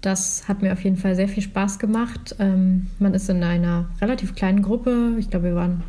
Das 0.00 0.48
hat 0.48 0.62
mir 0.62 0.72
auf 0.72 0.82
jeden 0.84 0.96
Fall 0.96 1.14
sehr 1.16 1.28
viel 1.28 1.42
Spaß 1.42 1.78
gemacht. 1.78 2.36
Ähm, 2.38 2.86
man 2.98 3.12
ist 3.14 3.28
in 3.28 3.42
einer 3.42 3.90
relativ 4.00 4.34
kleinen 4.34 4.62
Gruppe. 4.62 5.16
Ich 5.18 5.30
glaube, 5.30 5.46
wir 5.46 5.54
waren 5.54 5.82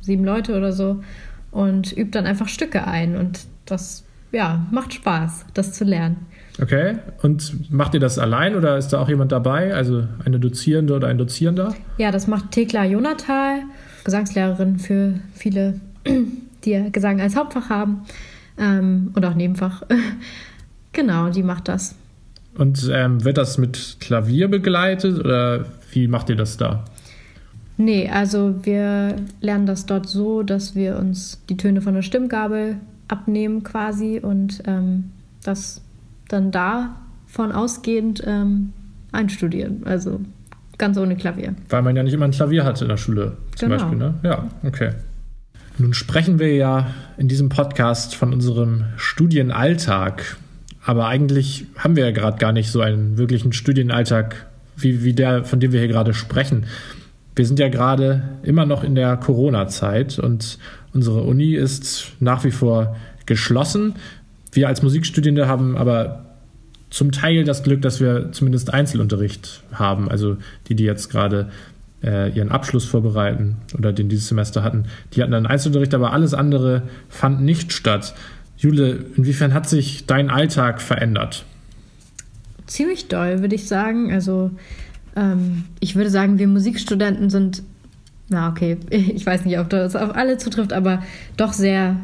sieben 0.00 0.24
Leute 0.24 0.56
oder 0.56 0.72
so 0.72 1.02
und 1.50 1.92
übt 1.96 2.10
dann 2.10 2.26
einfach 2.26 2.48
Stücke 2.48 2.86
ein. 2.86 3.16
Und 3.16 3.46
das, 3.64 4.04
ja, 4.32 4.66
macht 4.70 4.92
Spaß, 4.92 5.46
das 5.54 5.72
zu 5.72 5.84
lernen. 5.84 6.26
Okay. 6.60 6.96
Und 7.22 7.72
macht 7.72 7.94
ihr 7.94 8.00
das 8.00 8.18
allein 8.18 8.54
oder 8.54 8.78
ist 8.78 8.88
da 8.88 9.00
auch 9.00 9.08
jemand 9.08 9.32
dabei? 9.32 9.74
Also 9.74 10.06
eine 10.24 10.38
Dozierende 10.38 10.94
oder 10.94 11.08
ein 11.08 11.18
Dozierender? 11.18 11.74
Ja, 11.98 12.12
das 12.12 12.26
macht 12.26 12.52
Thekla 12.52 12.84
Jonathal, 12.84 13.62
Gesangslehrerin 14.04 14.78
für 14.78 15.14
viele, 15.34 15.80
die 16.64 16.92
Gesang 16.92 17.20
als 17.20 17.34
Hauptfach 17.34 17.70
haben 17.70 18.04
ähm, 18.56 19.10
und 19.14 19.24
auch 19.26 19.34
Nebenfach. 19.34 19.82
genau, 20.92 21.30
die 21.30 21.42
macht 21.42 21.68
das. 21.68 21.96
Und 22.56 22.88
ähm, 22.92 23.24
wird 23.24 23.36
das 23.36 23.58
mit 23.58 23.96
Klavier 23.98 24.46
begleitet 24.46 25.18
oder 25.18 25.64
wie 25.90 26.06
macht 26.06 26.30
ihr 26.30 26.36
das 26.36 26.56
da? 26.56 26.84
Nee, 27.76 28.08
also 28.08 28.64
wir 28.64 29.16
lernen 29.40 29.66
das 29.66 29.86
dort 29.86 30.08
so, 30.08 30.44
dass 30.44 30.76
wir 30.76 30.96
uns 30.96 31.40
die 31.48 31.56
Töne 31.56 31.82
von 31.82 31.94
der 31.94 32.02
Stimmgabel 32.02 32.76
abnehmen 33.08 33.64
quasi 33.64 34.20
und 34.22 34.62
ähm, 34.66 35.10
das 35.42 35.80
dann 36.34 36.50
davon 36.50 37.52
ausgehend 37.52 38.22
ähm, 38.26 38.72
einstudieren. 39.12 39.82
Also 39.86 40.20
ganz 40.76 40.98
ohne 40.98 41.16
Klavier. 41.16 41.54
Weil 41.70 41.82
man 41.82 41.96
ja 41.96 42.02
nicht 42.02 42.12
immer 42.12 42.26
ein 42.26 42.32
Klavier 42.32 42.64
hatte 42.64 42.84
in 42.84 42.88
der 42.88 42.96
Schule, 42.96 43.36
zum 43.56 43.70
Genau. 43.70 43.80
Beispiel, 43.80 43.98
ne? 43.98 44.14
Ja, 44.22 44.48
okay. 44.64 44.90
Nun 45.78 45.94
sprechen 45.94 46.38
wir 46.38 46.54
ja 46.54 46.88
in 47.16 47.28
diesem 47.28 47.48
Podcast 47.48 48.14
von 48.14 48.32
unserem 48.32 48.84
Studienalltag. 48.96 50.36
Aber 50.84 51.06
eigentlich 51.06 51.66
haben 51.78 51.96
wir 51.96 52.04
ja 52.04 52.12
gerade 52.12 52.38
gar 52.38 52.52
nicht 52.52 52.70
so 52.70 52.80
einen 52.80 53.16
wirklichen 53.16 53.52
Studienalltag, 53.52 54.46
wie, 54.76 55.02
wie 55.02 55.14
der, 55.14 55.44
von 55.44 55.60
dem 55.60 55.72
wir 55.72 55.80
hier 55.80 55.88
gerade 55.88 56.12
sprechen. 56.14 56.66
Wir 57.36 57.46
sind 57.46 57.58
ja 57.58 57.68
gerade 57.68 58.22
immer 58.42 58.66
noch 58.66 58.84
in 58.84 58.94
der 58.94 59.16
Corona-Zeit 59.16 60.18
und 60.18 60.58
unsere 60.92 61.22
Uni 61.22 61.54
ist 61.54 62.12
nach 62.20 62.44
wie 62.44 62.50
vor 62.50 62.96
geschlossen. 63.26 63.94
Wir 64.52 64.68
als 64.68 64.82
Musikstudierende 64.82 65.48
haben 65.48 65.76
aber 65.76 66.23
zum 66.94 67.10
Teil 67.10 67.42
das 67.42 67.64
Glück, 67.64 67.82
dass 67.82 67.98
wir 67.98 68.30
zumindest 68.30 68.72
Einzelunterricht 68.72 69.64
haben. 69.72 70.08
Also 70.08 70.36
die, 70.68 70.76
die 70.76 70.84
jetzt 70.84 71.10
gerade 71.10 71.50
äh, 72.04 72.30
ihren 72.30 72.52
Abschluss 72.52 72.84
vorbereiten 72.84 73.56
oder 73.76 73.92
den 73.92 74.08
dieses 74.08 74.28
Semester 74.28 74.62
hatten, 74.62 74.84
die 75.12 75.20
hatten 75.20 75.32
dann 75.32 75.44
Einzelunterricht, 75.44 75.92
aber 75.92 76.12
alles 76.12 76.34
andere 76.34 76.82
fand 77.08 77.42
nicht 77.42 77.72
statt. 77.72 78.14
Jule, 78.58 79.06
inwiefern 79.16 79.54
hat 79.54 79.68
sich 79.68 80.06
dein 80.06 80.30
Alltag 80.30 80.80
verändert? 80.80 81.44
Ziemlich 82.68 83.08
doll, 83.08 83.40
würde 83.40 83.56
ich 83.56 83.66
sagen. 83.66 84.12
Also 84.12 84.52
ähm, 85.16 85.64
ich 85.80 85.96
würde 85.96 86.10
sagen, 86.10 86.38
wir 86.38 86.46
Musikstudenten 86.46 87.28
sind, 87.28 87.64
na 88.28 88.50
okay, 88.50 88.76
ich 88.90 89.26
weiß 89.26 89.44
nicht, 89.46 89.58
ob 89.58 89.68
das 89.68 89.96
auf 89.96 90.14
alle 90.14 90.38
zutrifft, 90.38 90.72
aber 90.72 91.02
doch 91.36 91.54
sehr 91.54 91.96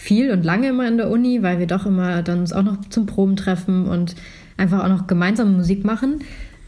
viel 0.00 0.30
und 0.30 0.44
lange 0.44 0.68
immer 0.68 0.88
in 0.88 0.96
der 0.96 1.10
Uni, 1.10 1.42
weil 1.42 1.58
wir 1.58 1.66
doch 1.66 1.84
immer 1.84 2.22
dann 2.22 2.40
uns 2.40 2.52
auch 2.52 2.62
noch 2.62 2.80
zum 2.88 3.06
Proben 3.06 3.36
treffen 3.36 3.86
und 3.86 4.14
einfach 4.56 4.82
auch 4.82 4.88
noch 4.88 5.06
gemeinsam 5.06 5.56
Musik 5.56 5.84
machen. 5.84 6.20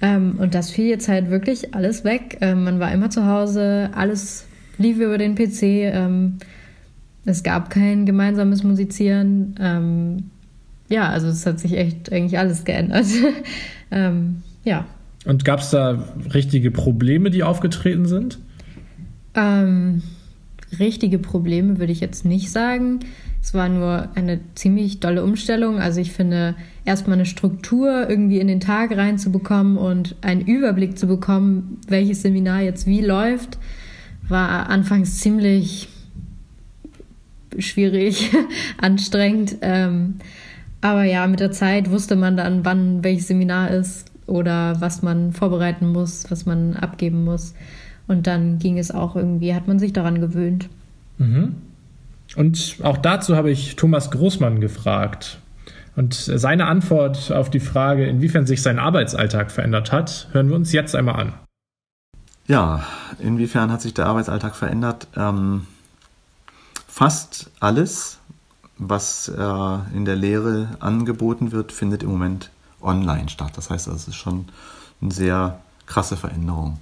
Ähm, 0.03 0.35
und 0.39 0.55
das 0.55 0.71
fiel 0.71 0.87
jetzt 0.87 1.09
halt 1.09 1.31
wirklich 1.31 1.75
alles 1.75 2.05
weg. 2.05 2.39
Ähm, 2.41 2.65
man 2.65 2.79
war 2.79 2.93
immer 2.93 3.09
zu 3.09 3.27
Hause, 3.27 3.91
alles 3.95 4.47
lief 4.77 4.99
über 4.99 5.17
den 5.17 5.35
PC. 5.35 5.63
Ähm, 5.63 6.39
es 7.25 7.43
gab 7.43 7.71
kein 7.71 8.05
gemeinsames 8.05 8.65
Musizieren. 8.65 9.55
Ähm, 9.61 10.31
ja, 10.89 11.09
also 11.09 11.29
es 11.29 11.47
hat 11.47 11.59
sich 11.59 11.77
echt 11.77 12.13
eigentlich 12.13 12.39
alles 12.39 12.65
geändert. 12.65 13.07
ähm, 13.91 14.43
ja. 14.65 14.87
Und 15.25 15.45
gab 15.45 15.61
es 15.61 15.71
da 15.71 16.05
richtige 16.35 16.71
Probleme, 16.71 17.31
die 17.31 17.45
aufgetreten 17.45 18.07
sind? 18.07 18.39
Ähm, 19.35 20.03
richtige 20.79 21.19
Probleme 21.19 21.79
würde 21.79 21.93
ich 21.93 22.01
jetzt 22.01 22.25
nicht 22.25 22.51
sagen. 22.51 23.01
Es 23.43 23.55
war 23.55 23.69
nur 23.69 24.09
eine 24.15 24.41
ziemlich 24.55 25.01
dolle 25.01 25.25
Umstellung. 25.25 25.81
Also 25.81 26.01
ich 26.01 26.13
finde, 26.13 26.55
erstmal 26.85 27.15
eine 27.15 27.27
Struktur 27.27 28.09
irgendwie 28.09 28.39
in 28.39 28.47
den 28.47 28.61
Tag 28.61 28.97
reinzubekommen 28.97 29.77
und 29.77 30.17
einen 30.21 30.43
Überblick 30.43 30.97
zu 30.97 31.07
bekommen, 31.07 31.81
welches 31.89 32.23
Seminar 32.23 32.63
jetzt 32.63 32.87
wie 32.87 33.01
läuft, 33.01 33.59
war 34.29 34.69
anfangs 34.71 35.19
ziemlich 35.21 35.89
schwierig, 37.59 38.31
anstrengend. 38.79 39.57
Ähm, 39.61 40.17
aber 40.81 41.05
ja, 41.05 41.27
mit 41.27 41.41
der 41.41 41.53
Zeit 41.53 41.91
wusste 41.91 42.17
man 42.17 42.37
dann, 42.37 42.65
wann 42.65 43.05
welches 43.05 43.29
Seminar 43.29 43.71
ist 43.71 44.07
oder 44.27 44.81
was 44.81 45.03
man 45.03 45.33
vorbereiten 45.33 45.91
muss, 45.93 46.31
was 46.31 46.47
man 46.47 46.77
abgeben 46.77 47.25
muss. 47.25 47.55
Und 48.07 48.27
dann 48.27 48.59
ging 48.59 48.79
es 48.79 48.91
auch 48.91 49.17
irgendwie, 49.17 49.55
hat 49.55 49.69
man 49.69 49.79
sich 49.79 49.93
daran 49.93 50.21
gewöhnt. 50.21 50.69
Mhm. 51.19 51.57
Und 52.37 52.79
auch 52.83 52.97
dazu 52.97 53.37
habe 53.37 53.51
ich 53.51 53.77
Thomas 53.77 54.11
Großmann 54.11 54.61
gefragt. 54.61 55.39
Und 55.95 56.15
seine 56.15 56.67
Antwort 56.67 57.31
auf 57.31 57.51
die 57.51 57.61
Frage, 57.61 58.07
inwiefern 58.07 58.47
sich 58.47 58.63
sein 58.63 58.79
Arbeitsalltag 58.79 59.51
verändert 59.51 59.93
hat, 59.93 60.29
hören 60.33 60.49
wir 60.49 60.57
uns 60.57 60.73
jetzt 60.73 60.97
einmal 60.97 61.17
an. 61.17 61.35
Ja, 62.49 62.85
inwiefern 63.19 63.71
hat 63.71 63.83
sich 63.83 63.95
der 63.95 64.07
Arbeitsalltag 64.07 64.57
verändert? 64.57 65.07
Ähm, 65.17 65.67
fast 66.89 67.51
alles, 67.61 68.19
was 68.79 69.29
äh, 69.29 69.97
in 69.97 70.05
der 70.05 70.17
Lehre 70.17 70.69
angeboten 70.81 71.53
wird, 71.53 71.73
findet 71.73 72.03
im 72.03 72.11
Moment 72.11 72.51
online 72.81 73.29
statt. 73.29 73.53
Das 73.57 73.71
heißt, 73.71 73.87
das 73.87 74.09
ist 74.09 74.17
schon 74.17 74.47
eine 75.01 75.13
sehr 75.13 75.61
krasse 75.87 76.17
Veränderung. 76.17 76.79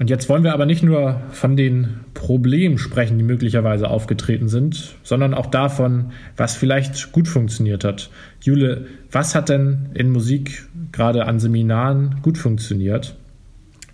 Und 0.00 0.10
jetzt 0.10 0.28
wollen 0.28 0.44
wir 0.44 0.52
aber 0.52 0.64
nicht 0.64 0.84
nur 0.84 1.20
von 1.32 1.56
den 1.56 2.00
Problemen 2.14 2.78
sprechen, 2.78 3.18
die 3.18 3.24
möglicherweise 3.24 3.90
aufgetreten 3.90 4.48
sind, 4.48 4.94
sondern 5.02 5.34
auch 5.34 5.46
davon, 5.46 6.12
was 6.36 6.54
vielleicht 6.54 7.10
gut 7.10 7.26
funktioniert 7.26 7.82
hat. 7.82 8.10
Jule, 8.40 8.86
was 9.10 9.34
hat 9.34 9.48
denn 9.48 9.90
in 9.94 10.10
Musik 10.10 10.68
gerade 10.92 11.26
an 11.26 11.40
Seminaren 11.40 12.20
gut 12.22 12.38
funktioniert? 12.38 13.16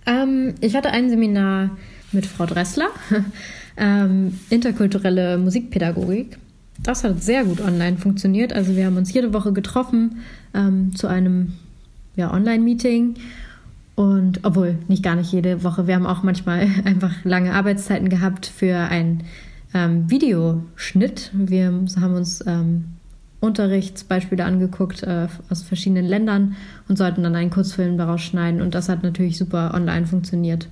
Ähm, 0.05 0.55
ich 0.61 0.77
hatte 0.77 0.91
ein 0.91 1.09
Seminar 1.09 1.71
mit 2.13 2.27
Frau 2.27 2.45
Dressler, 2.45 2.89
ähm, 3.79 4.39
interkulturelle 4.51 5.39
Musikpädagogik. 5.39 6.39
Das 6.83 7.03
hat 7.05 7.23
sehr 7.23 7.45
gut 7.45 7.63
online 7.63 7.97
funktioniert. 7.97 8.53
Also 8.53 8.77
wir 8.77 8.85
haben 8.85 8.99
uns 8.99 9.13
jede 9.13 9.33
Woche 9.33 9.53
getroffen 9.53 10.19
ähm, 10.55 10.95
zu 10.95 11.07
einem 11.07 11.53
ja, 12.17 12.33
Online-Meeting 12.33 13.15
und 13.95 14.41
obwohl, 14.43 14.77
nicht 14.89 15.03
gar 15.03 15.15
nicht 15.15 15.31
jede 15.33 15.63
Woche. 15.63 15.87
Wir 15.87 15.95
haben 15.95 16.07
auch 16.07 16.23
manchmal 16.23 16.69
einfach 16.85 17.13
lange 17.25 17.53
Arbeitszeiten 17.55 18.09
gehabt 18.09 18.47
für 18.47 18.77
einen 18.77 19.25
ähm, 19.73 20.11
Videoschnitt. 20.11 21.31
Wir 21.33 21.67
haben 21.67 22.15
uns 22.15 22.45
ähm, 22.47 22.85
Unterrichtsbeispiele 23.41 24.45
angeguckt 24.45 25.03
äh, 25.03 25.29
aus 25.51 25.63
verschiedenen 25.63 26.07
Ländern 26.07 26.57
und 26.89 26.97
sollten 26.97 27.23
dann 27.23 27.37
einen 27.37 27.51
Kurzfilm 27.51 27.99
daraus 27.99 28.23
schneiden. 28.23 28.61
Und 28.63 28.75
das 28.75 28.89
hat 28.89 29.03
natürlich 29.03 29.39
super 29.39 29.73
online 29.75 30.07
funktioniert. 30.07 30.69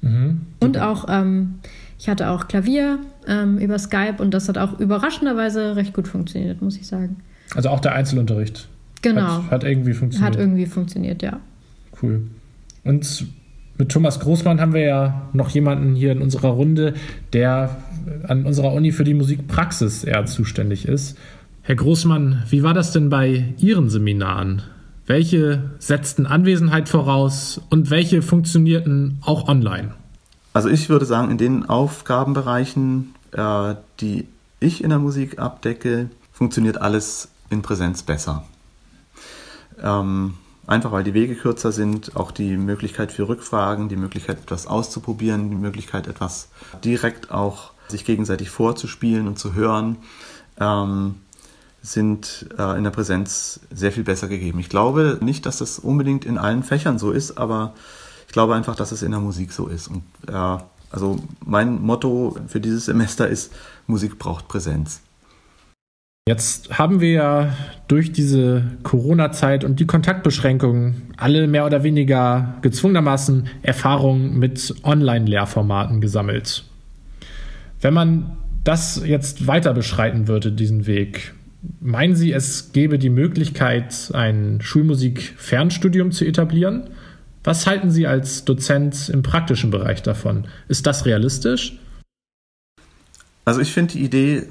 Mhm, 0.00 0.42
und 0.60 0.78
auch, 0.78 1.06
ähm, 1.08 1.54
ich 1.98 2.08
hatte 2.08 2.28
auch 2.28 2.48
Klavier 2.48 2.98
ähm, 3.26 3.58
über 3.58 3.78
Skype 3.78 4.16
und 4.18 4.34
das 4.34 4.48
hat 4.48 4.58
auch 4.58 4.78
überraschenderweise 4.78 5.76
recht 5.76 5.94
gut 5.94 6.08
funktioniert, 6.08 6.60
muss 6.60 6.76
ich 6.76 6.86
sagen. 6.86 7.16
Also 7.54 7.68
auch 7.68 7.80
der 7.80 7.94
Einzelunterricht. 7.94 8.68
Genau. 9.00 9.44
Hat, 9.44 9.50
hat 9.50 9.64
irgendwie 9.64 9.92
funktioniert. 9.92 10.32
Hat 10.32 10.38
irgendwie 10.38 10.66
funktioniert, 10.66 11.22
ja. 11.22 11.40
Cool. 12.02 12.22
Und 12.84 13.26
mit 13.76 13.90
Thomas 13.90 14.20
Großmann 14.20 14.60
haben 14.60 14.72
wir 14.72 14.82
ja 14.82 15.28
noch 15.32 15.48
jemanden 15.48 15.94
hier 15.94 16.12
in 16.12 16.22
unserer 16.22 16.50
Runde, 16.50 16.94
der 17.32 17.76
an 18.28 18.44
unserer 18.46 18.72
Uni 18.72 18.92
für 18.92 19.04
die 19.04 19.14
Musikpraxis 19.14 20.04
eher 20.04 20.26
zuständig 20.26 20.86
ist. 20.86 21.16
Herr 21.62 21.74
Großmann, 21.74 22.44
wie 22.50 22.62
war 22.62 22.74
das 22.74 22.92
denn 22.92 23.08
bei 23.08 23.54
Ihren 23.58 23.88
Seminaren? 23.88 24.62
Welche 25.06 25.70
setzten 25.78 26.26
Anwesenheit 26.26 26.88
voraus 26.88 27.60
und 27.70 27.90
welche 27.90 28.22
funktionierten 28.22 29.18
auch 29.22 29.48
online? 29.48 29.94
Also 30.52 30.68
ich 30.68 30.88
würde 30.88 31.04
sagen, 31.04 31.30
in 31.30 31.38
den 31.38 31.66
Aufgabenbereichen, 31.66 33.14
äh, 33.32 33.74
die 34.00 34.26
ich 34.60 34.84
in 34.84 34.90
der 34.90 34.98
Musik 34.98 35.38
abdecke, 35.38 36.10
funktioniert 36.32 36.80
alles 36.80 37.28
in 37.50 37.62
Präsenz 37.62 38.02
besser. 38.02 38.44
Ähm, 39.82 40.34
Einfach 40.66 40.92
weil 40.92 41.04
die 41.04 41.14
Wege 41.14 41.34
kürzer 41.34 41.72
sind, 41.72 42.16
auch 42.16 42.30
die 42.30 42.56
Möglichkeit 42.56 43.12
für 43.12 43.28
Rückfragen, 43.28 43.88
die 43.88 43.96
Möglichkeit 43.96 44.38
etwas 44.38 44.66
auszuprobieren, 44.66 45.50
die 45.50 45.56
Möglichkeit 45.56 46.06
etwas 46.06 46.48
direkt 46.82 47.30
auch 47.30 47.72
sich 47.88 48.04
gegenseitig 48.04 48.48
vorzuspielen 48.48 49.26
und 49.26 49.38
zu 49.38 49.54
hören, 49.54 49.96
ähm, 50.58 51.16
sind 51.82 52.46
äh, 52.58 52.78
in 52.78 52.84
der 52.84 52.90
Präsenz 52.90 53.60
sehr 53.70 53.92
viel 53.92 54.04
besser 54.04 54.26
gegeben. 54.26 54.58
Ich 54.58 54.70
glaube 54.70 55.18
nicht, 55.20 55.44
dass 55.44 55.58
das 55.58 55.78
unbedingt 55.78 56.24
in 56.24 56.38
allen 56.38 56.62
Fächern 56.62 56.98
so 56.98 57.10
ist, 57.10 57.36
aber 57.36 57.74
ich 58.26 58.32
glaube 58.32 58.54
einfach, 58.54 58.74
dass 58.74 58.90
es 58.90 59.02
in 59.02 59.10
der 59.10 59.20
Musik 59.20 59.52
so 59.52 59.66
ist. 59.66 59.88
Und 59.88 60.02
äh, 60.26 60.58
also 60.90 61.18
mein 61.44 61.82
Motto 61.82 62.38
für 62.48 62.60
dieses 62.60 62.86
Semester 62.86 63.28
ist, 63.28 63.52
Musik 63.86 64.18
braucht 64.18 64.48
Präsenz. 64.48 65.00
Jetzt 66.26 66.78
haben 66.78 67.02
wir 67.02 67.10
ja 67.10 67.56
durch 67.86 68.10
diese 68.10 68.64
Corona-Zeit 68.82 69.62
und 69.62 69.78
die 69.78 69.84
Kontaktbeschränkungen 69.84 71.12
alle 71.18 71.46
mehr 71.46 71.66
oder 71.66 71.82
weniger 71.82 72.56
gezwungenermaßen 72.62 73.46
Erfahrungen 73.60 74.38
mit 74.38 74.74
Online-Lehrformaten 74.84 76.00
gesammelt. 76.00 76.64
Wenn 77.82 77.92
man 77.92 78.38
das 78.64 79.02
jetzt 79.04 79.46
weiter 79.46 79.74
beschreiten 79.74 80.26
würde, 80.26 80.50
diesen 80.50 80.86
Weg, 80.86 81.34
meinen 81.80 82.16
Sie, 82.16 82.32
es 82.32 82.72
gäbe 82.72 82.98
die 82.98 83.10
Möglichkeit, 83.10 84.10
ein 84.14 84.62
Schulmusik-Fernstudium 84.62 86.10
zu 86.10 86.24
etablieren? 86.24 86.88
Was 87.42 87.66
halten 87.66 87.90
Sie 87.90 88.06
als 88.06 88.46
Dozent 88.46 89.10
im 89.10 89.22
praktischen 89.22 89.70
Bereich 89.70 90.02
davon? 90.02 90.46
Ist 90.68 90.86
das 90.86 91.04
realistisch? 91.04 91.78
Also 93.44 93.60
ich 93.60 93.72
finde 93.72 93.92
die 93.92 94.04
Idee 94.04 94.44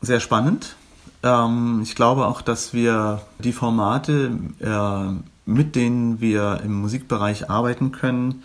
sehr 0.00 0.20
spannend 0.20 0.76
ähm, 1.22 1.80
ich 1.82 1.94
glaube 1.94 2.26
auch, 2.26 2.42
dass 2.42 2.72
wir 2.72 3.22
die 3.38 3.52
Formate, 3.52 4.38
äh, 4.60 5.50
mit 5.50 5.76
denen 5.76 6.20
wir 6.20 6.60
im 6.64 6.74
Musikbereich 6.74 7.50
arbeiten 7.50 7.92
können, 7.92 8.42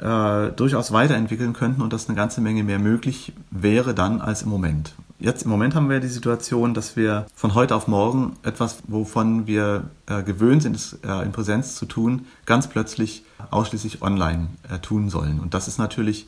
äh, 0.00 0.50
durchaus 0.52 0.92
weiterentwickeln 0.92 1.52
könnten 1.52 1.82
und 1.82 1.92
dass 1.92 2.08
eine 2.08 2.16
ganze 2.16 2.40
Menge 2.40 2.64
mehr 2.64 2.78
möglich 2.78 3.32
wäre 3.50 3.94
dann 3.94 4.20
als 4.20 4.42
im 4.42 4.50
Moment. 4.50 4.94
Jetzt 5.18 5.44
im 5.44 5.50
Moment 5.50 5.74
haben 5.74 5.88
wir 5.88 6.00
die 6.00 6.08
Situation, 6.08 6.74
dass 6.74 6.96
wir 6.96 7.26
von 7.34 7.54
heute 7.54 7.74
auf 7.74 7.88
morgen 7.88 8.36
etwas, 8.42 8.78
wovon 8.86 9.46
wir 9.46 9.84
äh, 10.06 10.22
gewöhnt 10.22 10.62
sind, 10.62 10.76
es 10.76 10.98
äh, 11.02 11.24
in 11.24 11.32
Präsenz 11.32 11.76
zu 11.76 11.86
tun, 11.86 12.26
ganz 12.44 12.68
plötzlich 12.68 13.24
ausschließlich 13.50 14.02
online 14.02 14.48
äh, 14.70 14.78
tun 14.78 15.08
sollen. 15.08 15.40
Und 15.40 15.54
das 15.54 15.68
ist 15.68 15.78
natürlich 15.78 16.26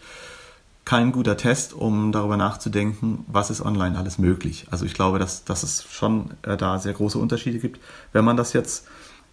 kein 0.89 1.13
guter 1.13 1.37
Test, 1.37 1.75
um 1.75 2.13
darüber 2.13 2.39
nachzudenken, 2.39 3.27
was 3.27 3.51
ist 3.51 3.61
online 3.61 3.99
alles 3.99 4.17
möglich. 4.17 4.65
Also 4.71 4.87
ich 4.87 4.95
glaube, 4.95 5.19
dass, 5.19 5.45
dass 5.45 5.63
es 5.63 5.85
schon 5.85 6.31
äh, 6.41 6.57
da 6.57 6.79
sehr 6.79 6.95
große 6.95 7.19
Unterschiede 7.19 7.59
gibt. 7.59 7.79
Wenn 8.15 8.25
man 8.25 8.39
das 8.39 8.55
jetzt 8.55 8.87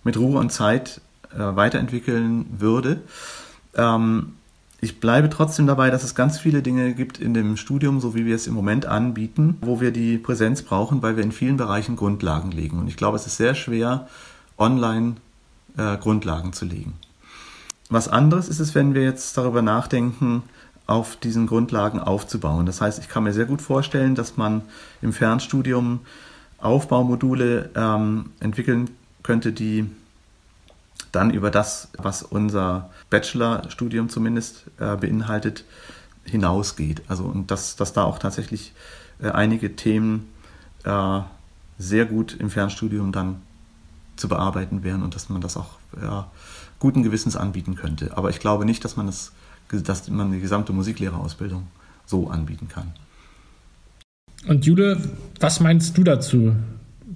mit 0.04 0.18
Ruhe 0.18 0.38
und 0.38 0.52
Zeit 0.52 1.00
äh, 1.34 1.38
weiterentwickeln 1.38 2.46
würde, 2.60 3.00
ähm, 3.74 4.34
ich 4.82 5.00
bleibe 5.00 5.30
trotzdem 5.30 5.66
dabei, 5.66 5.92
dass 5.92 6.04
es 6.04 6.14
ganz 6.14 6.38
viele 6.38 6.62
Dinge 6.62 6.94
gibt 6.94 7.20
in 7.20 7.34
dem 7.34 7.56
Studium, 7.56 8.02
so 8.02 8.16
wie 8.16 8.26
wir 8.26 8.36
es 8.36 8.48
im 8.48 8.54
Moment 8.54 8.86
anbieten, 8.86 9.56
wo 9.62 9.80
wir 9.80 9.92
die 9.92 10.18
Präsenz 10.18 10.62
brauchen, 10.62 11.02
weil 11.02 11.16
wir 11.16 11.24
in 11.24 11.32
vielen 11.32 11.56
Bereichen 11.56 11.96
Grundlagen 11.96 12.52
legen. 12.52 12.80
Und 12.80 12.90
ich 12.90 12.98
glaube, 12.98 13.16
es 13.16 13.28
ist 13.28 13.38
sehr 13.38 13.56
schwer, 13.56 14.10
online 14.58 15.16
äh, 15.78 15.96
Grundlagen 15.96 16.52
zu 16.52 16.66
legen. 16.66 16.96
Was 17.90 18.10
anderes 18.10 18.50
ist 18.50 18.60
es, 18.60 18.76
wenn 18.76 18.94
wir 18.94 19.04
jetzt 19.04 19.38
darüber 19.38 19.62
nachdenken, 19.62 20.44
auf 20.88 21.16
diesen 21.16 21.48
Grundlagen 21.48 22.00
aufzubauen. 22.00 22.66
Das 22.66 22.82
heißt, 22.82 23.00
ich 23.00 23.10
kann 23.10 23.24
mir 23.24 23.34
sehr 23.34 23.46
gut 23.46 23.62
vorstellen, 23.62 24.16
dass 24.16 24.38
man 24.38 24.62
im 25.02 25.14
Fernstudium 25.14 26.02
Aufbaumodule 26.60 27.70
ähm, 27.76 28.32
entwickeln 28.40 28.90
könnte, 29.24 29.52
die 29.52 29.90
dann 31.12 31.32
über 31.32 31.50
das, 31.50 31.90
was 31.98 32.24
unser 32.24 32.90
Bachelorstudium 33.10 34.10
zumindest 34.10 34.66
äh, 34.80 34.96
beinhaltet, 34.96 35.64
hinausgeht. 36.24 37.04
Also 37.08 37.24
und 37.24 37.52
dass, 37.52 37.76
dass 37.76 37.94
da 37.94 38.04
auch 38.04 38.20
tatsächlich 38.20 38.74
äh, 39.22 39.30
einige 39.30 39.76
Themen 39.76 40.28
äh, 40.84 41.20
sehr 41.78 42.06
gut 42.06 42.36
im 42.40 42.50
Fernstudium 42.50 43.12
dann 43.12 43.42
zu 44.16 44.28
bearbeiten 44.28 44.84
wären 44.84 45.04
und 45.04 45.14
dass 45.14 45.30
man 45.30 45.42
das 45.42 45.58
auch 45.58 45.78
guten 46.80 47.04
Gewissens 47.04 47.36
anbieten 47.36 47.76
könnte. 47.76 48.16
Aber 48.18 48.30
ich 48.30 48.40
glaube 48.40 48.66
nicht, 48.66 48.84
dass 48.84 48.96
man 48.96 49.06
das 49.06 49.32
dass 49.70 50.10
man 50.10 50.32
die 50.32 50.40
gesamte 50.40 50.74
Musiklehrerausbildung 50.74 51.68
so 52.06 52.30
anbieten 52.30 52.68
kann. 52.68 52.94
Und 54.48 54.66
Jule, 54.66 54.98
was 55.40 55.60
meinst 55.60 55.98
du 55.98 56.04
dazu? 56.04 56.56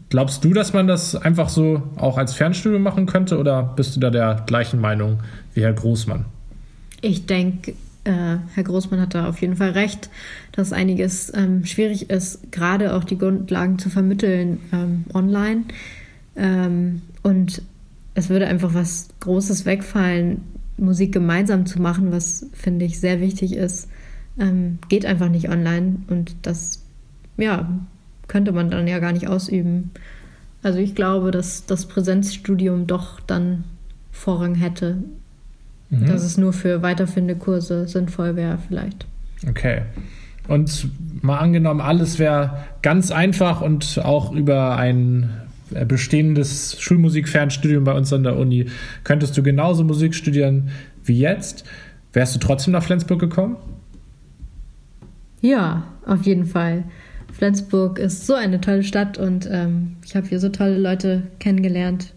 Glaubst 0.09 0.43
du, 0.43 0.53
dass 0.53 0.73
man 0.73 0.87
das 0.87 1.15
einfach 1.15 1.49
so 1.49 1.83
auch 1.95 2.17
als 2.17 2.33
Fernstudium 2.33 2.81
machen 2.81 3.05
könnte 3.05 3.37
oder 3.37 3.61
bist 3.61 3.95
du 3.95 3.99
da 3.99 4.09
der 4.09 4.43
gleichen 4.47 4.81
Meinung 4.81 5.19
wie 5.53 5.61
Herr 5.61 5.73
Großmann? 5.73 6.25
Ich 7.01 7.27
denke, 7.27 7.73
äh, 8.03 8.37
Herr 8.53 8.63
Großmann 8.63 8.99
hat 8.99 9.13
da 9.13 9.29
auf 9.29 9.39
jeden 9.39 9.55
Fall 9.55 9.71
recht, 9.71 10.09
dass 10.51 10.73
einiges 10.73 11.31
ähm, 11.35 11.65
schwierig 11.65 12.09
ist, 12.09 12.51
gerade 12.51 12.95
auch 12.95 13.03
die 13.03 13.19
Grundlagen 13.19 13.77
zu 13.77 13.89
vermitteln 13.89 14.59
ähm, 14.73 15.05
online. 15.13 15.65
Ähm, 16.35 17.03
und 17.21 17.61
es 18.15 18.29
würde 18.29 18.47
einfach 18.47 18.73
was 18.73 19.09
Großes 19.19 19.65
wegfallen, 19.65 20.41
Musik 20.79 21.11
gemeinsam 21.13 21.65
zu 21.65 21.81
machen, 21.81 22.11
was 22.11 22.45
finde 22.53 22.85
ich 22.85 22.99
sehr 22.99 23.19
wichtig 23.19 23.55
ist, 23.55 23.89
ähm, 24.39 24.79
geht 24.87 25.05
einfach 25.05 25.29
nicht 25.29 25.49
online 25.49 25.97
und 26.07 26.35
das, 26.43 26.83
ja, 27.37 27.69
könnte 28.27 28.51
man 28.51 28.69
dann 28.69 28.87
ja 28.87 28.99
gar 28.99 29.11
nicht 29.11 29.27
ausüben. 29.27 29.91
Also 30.61 30.79
ich 30.79 30.95
glaube, 30.95 31.31
dass 31.31 31.65
das 31.65 31.85
Präsenzstudium 31.85 32.87
doch 32.87 33.19
dann 33.19 33.63
Vorrang 34.11 34.55
hätte, 34.55 34.97
mhm. 35.89 36.05
dass 36.05 36.23
es 36.23 36.37
nur 36.37 36.53
für 36.53 36.81
weiterfindende 36.81 37.35
Kurse 37.35 37.87
sinnvoll 37.87 38.35
wäre 38.35 38.59
vielleicht. 38.67 39.05
Okay. 39.47 39.83
Und 40.47 40.89
mal 41.21 41.37
angenommen, 41.37 41.79
alles 41.79 42.19
wäre 42.19 42.65
ganz 42.81 43.11
einfach 43.11 43.61
und 43.61 43.99
auch 44.03 44.31
über 44.31 44.75
ein 44.77 45.29
bestehendes 45.85 46.79
Schulmusikfernstudium 46.79 47.83
bei 47.83 47.93
uns 47.93 48.11
an 48.13 48.23
der 48.23 48.37
Uni 48.37 48.67
könntest 49.03 49.37
du 49.37 49.43
genauso 49.43 49.83
Musik 49.83 50.15
studieren 50.15 50.69
wie 51.03 51.19
jetzt. 51.19 51.63
Wärst 52.13 52.35
du 52.35 52.39
trotzdem 52.39 52.73
nach 52.73 52.83
Flensburg 52.83 53.19
gekommen? 53.19 53.57
Ja, 55.41 55.83
auf 56.05 56.23
jeden 56.23 56.45
Fall. 56.45 56.83
Flensburg 57.31 57.99
ist 57.99 58.25
so 58.25 58.33
eine 58.33 58.59
tolle 58.59 58.83
Stadt 58.83 59.17
und 59.17 59.47
ähm, 59.49 59.95
ich 60.03 60.15
habe 60.15 60.27
hier 60.27 60.39
so 60.39 60.49
tolle 60.49 60.77
Leute 60.77 61.23
kennengelernt, 61.39 62.13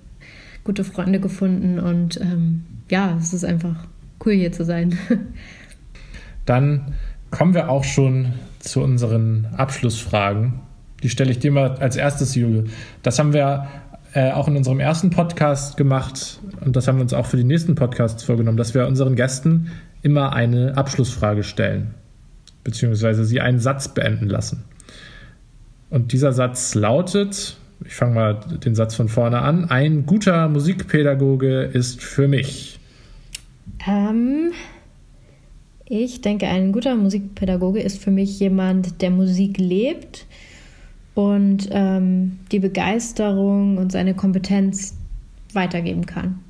gute 0.65 0.85
Freunde 0.85 1.21
gefunden 1.21 1.79
und 1.79 2.21
ähm, 2.21 2.65
ja, 2.91 3.17
es 3.21 3.33
ist 3.33 3.45
einfach 3.45 3.87
cool 4.25 4.33
hier 4.33 4.53
zu 4.53 4.65
sein. 4.65 4.99
Dann 6.47 6.95
kommen 7.31 7.55
wir 7.55 7.69
auch 7.69 7.85
schon 7.85 8.33
zu 8.59 8.83
unseren 8.83 9.47
Abschlussfragen. 9.57 10.61
Die 11.03 11.09
stelle 11.09 11.31
ich 11.31 11.39
dir 11.39 11.51
mal 11.51 11.77
als 11.79 11.97
erstes, 11.97 12.35
Jule. 12.35 12.65
Das 13.03 13.19
haben 13.19 13.33
wir 13.33 13.69
äh, 14.15 14.31
auch 14.31 14.47
in 14.47 14.57
unserem 14.57 14.79
ersten 14.79 15.11
Podcast 15.11 15.77
gemacht 15.77 16.41
und 16.65 16.77
das 16.77 16.87
haben 16.87 16.97
wir 16.99 17.03
uns 17.03 17.15
auch 17.15 17.27
für 17.27 17.37
die 17.37 17.45
nächsten 17.45 17.75
Podcasts 17.75 18.23
vorgenommen, 18.23 18.57
dass 18.57 18.75
wir 18.75 18.87
unseren 18.87 19.17
Gästen 19.17 19.71
immer 20.03 20.33
eine 20.33 20.77
Abschlussfrage 20.77 21.43
stellen, 21.43 21.95
beziehungsweise 22.63 23.25
sie 23.25 23.41
einen 23.41 23.59
Satz 23.59 23.89
beenden 23.89 24.29
lassen. 24.29 24.65
Und 25.91 26.13
dieser 26.13 26.33
Satz 26.33 26.75
lautet, 26.75 27.57
ich 27.85 27.95
fange 27.95 28.15
mal 28.15 28.41
den 28.65 28.75
Satz 28.75 28.95
von 28.95 29.09
vorne 29.09 29.41
an, 29.41 29.71
ein 29.71 30.07
guter 30.07 30.49
Musikpädagoge 30.49 31.63
ist 31.63 32.03
für 32.03 32.29
mich. 32.29 32.79
Ähm, 33.87 34.53
ich 35.87 36.21
denke, 36.21 36.47
ein 36.47 36.73
guter 36.73 36.95
Musikpädagoge 36.95 37.81
ist 37.81 38.03
für 38.03 38.11
mich 38.11 38.39
jemand, 38.41 39.03
der 39.03 39.11
Musik 39.11 39.59
lebt 39.59 40.27
und 41.15 41.69
ähm, 41.71 42.39
die 42.51 42.59
Begeisterung 42.59 43.79
und 43.79 43.93
seine 43.93 44.15
Kompetenz 44.15 44.97
weitergeben 45.53 46.07
kann. 46.07 46.41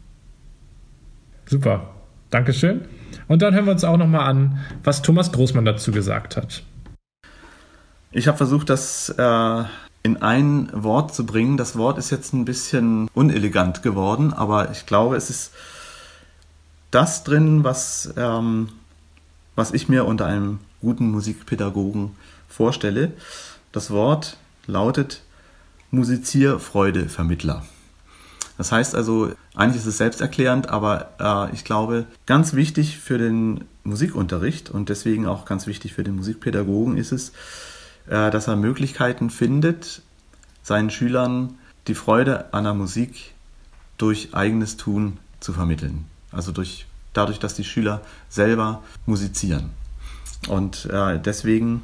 Super, 1.46 1.90
Dankeschön. 2.30 2.82
Und 3.28 3.42
dann 3.42 3.54
hören 3.54 3.66
wir 3.66 3.72
uns 3.72 3.84
auch 3.84 3.96
nochmal 3.96 4.28
an, 4.28 4.58
was 4.84 5.02
Thomas 5.02 5.32
Großmann 5.32 5.64
dazu 5.64 5.92
gesagt 5.92 6.36
hat. 6.36 6.62
Ich 8.10 8.28
habe 8.28 8.36
versucht, 8.36 8.70
das 8.70 9.08
äh, 9.10 9.64
in 10.02 10.22
ein 10.22 10.68
Wort 10.72 11.14
zu 11.14 11.24
bringen. 11.24 11.56
Das 11.56 11.76
Wort 11.76 11.98
ist 11.98 12.10
jetzt 12.10 12.32
ein 12.32 12.44
bisschen 12.44 13.08
unelegant 13.14 13.82
geworden, 13.82 14.32
aber 14.32 14.70
ich 14.70 14.86
glaube, 14.86 15.16
es 15.16 15.30
ist 15.30 15.52
das 16.90 17.24
drin, 17.24 17.64
was, 17.64 18.12
ähm, 18.16 18.68
was 19.56 19.72
ich 19.72 19.88
mir 19.88 20.04
unter 20.04 20.26
einem 20.26 20.58
guten 20.80 21.10
Musikpädagogen 21.10 22.10
vorstelle. 22.48 23.12
Das 23.72 23.90
Wort 23.90 24.36
lautet 24.66 25.22
Musizierfreudevermittler. 25.90 27.64
Das 28.58 28.70
heißt 28.70 28.94
also, 28.94 29.32
eigentlich 29.54 29.82
ist 29.82 29.86
es 29.86 29.98
selbsterklärend, 29.98 30.68
aber 30.68 31.10
äh, 31.18 31.54
ich 31.54 31.64
glaube, 31.64 32.06
ganz 32.26 32.54
wichtig 32.54 32.98
für 32.98 33.18
den 33.18 33.64
Musikunterricht 33.84 34.70
und 34.70 34.88
deswegen 34.88 35.26
auch 35.26 35.44
ganz 35.44 35.66
wichtig 35.66 35.94
für 35.94 36.04
den 36.04 36.16
Musikpädagogen 36.16 36.96
ist 36.96 37.12
es, 37.12 37.30
äh, 38.06 38.30
dass 38.30 38.48
er 38.48 38.56
Möglichkeiten 38.56 39.30
findet, 39.30 40.02
seinen 40.62 40.90
Schülern 40.90 41.54
die 41.88 41.94
Freude 41.94 42.52
an 42.54 42.64
der 42.64 42.74
Musik 42.74 43.34
durch 43.98 44.34
eigenes 44.34 44.76
Tun 44.76 45.18
zu 45.40 45.52
vermitteln. 45.52 46.04
Also 46.30 46.52
durch, 46.52 46.86
dadurch, 47.12 47.38
dass 47.38 47.54
die 47.54 47.64
Schüler 47.64 48.00
selber 48.28 48.82
musizieren. 49.06 49.70
Und 50.48 50.86
äh, 50.86 51.20
deswegen 51.20 51.82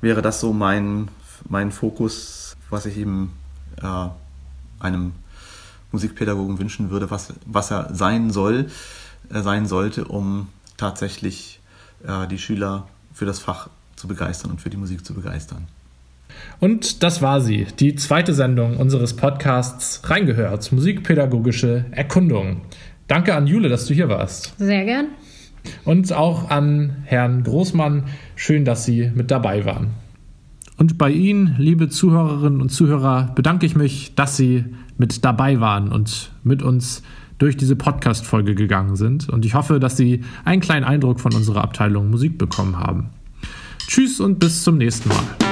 wäre 0.00 0.22
das 0.22 0.40
so 0.40 0.52
mein, 0.52 1.08
mein 1.48 1.72
Fokus, 1.72 2.56
was 2.70 2.86
ich 2.86 2.96
eben 2.98 3.32
äh, 3.82 4.08
einem 4.78 5.12
Musikpädagogen 5.92 6.58
wünschen 6.58 6.90
würde, 6.90 7.10
was, 7.10 7.32
was 7.46 7.70
er 7.70 7.94
sein 7.94 8.30
soll, 8.30 8.70
äh, 9.32 9.40
sein 9.42 9.66
sollte, 9.66 10.04
um 10.04 10.48
tatsächlich 10.76 11.60
äh, 12.06 12.26
die 12.28 12.38
Schüler 12.38 12.88
für 13.12 13.26
das 13.26 13.38
Fach 13.38 13.68
zu 13.96 14.08
begeistern 14.08 14.52
und 14.52 14.60
für 14.60 14.70
die 14.70 14.76
Musik 14.76 15.04
zu 15.04 15.14
begeistern. 15.14 15.68
Und 16.58 17.02
das 17.02 17.20
war 17.22 17.40
sie, 17.40 17.66
die 17.78 17.96
zweite 17.96 18.34
Sendung 18.34 18.76
unseres 18.76 19.14
Podcasts 19.14 20.00
Reingehört, 20.08 20.70
musikpädagogische 20.72 21.86
Erkundung. 21.90 22.62
Danke 23.08 23.34
an 23.34 23.46
Jule, 23.46 23.68
dass 23.68 23.86
du 23.86 23.94
hier 23.94 24.08
warst. 24.08 24.54
Sehr 24.58 24.84
gern. 24.84 25.08
Und 25.84 26.12
auch 26.12 26.50
an 26.50 26.96
Herrn 27.04 27.42
Großmann. 27.42 28.04
Schön, 28.36 28.64
dass 28.64 28.84
Sie 28.84 29.10
mit 29.14 29.30
dabei 29.30 29.64
waren. 29.64 29.88
Und 30.76 30.96
bei 30.96 31.10
Ihnen, 31.10 31.56
liebe 31.58 31.88
Zuhörerinnen 31.88 32.62
und 32.62 32.70
Zuhörer, 32.70 33.32
bedanke 33.34 33.66
ich 33.66 33.76
mich, 33.76 34.14
dass 34.14 34.36
Sie 34.36 34.64
mit 34.96 35.24
dabei 35.24 35.60
waren 35.60 35.92
und 35.92 36.30
mit 36.42 36.62
uns 36.62 37.02
durch 37.38 37.56
diese 37.56 37.76
Podcast-Folge 37.76 38.54
gegangen 38.54 38.96
sind. 38.96 39.28
Und 39.28 39.44
ich 39.44 39.54
hoffe, 39.54 39.80
dass 39.80 39.96
Sie 39.96 40.22
einen 40.44 40.62
kleinen 40.62 40.84
Eindruck 40.84 41.20
von 41.20 41.34
unserer 41.34 41.62
Abteilung 41.62 42.10
Musik 42.10 42.38
bekommen 42.38 42.78
haben. 42.78 43.10
Tschüss 43.86 44.20
und 44.20 44.38
bis 44.38 44.62
zum 44.62 44.78
nächsten 44.78 45.08
Mal. 45.08 45.49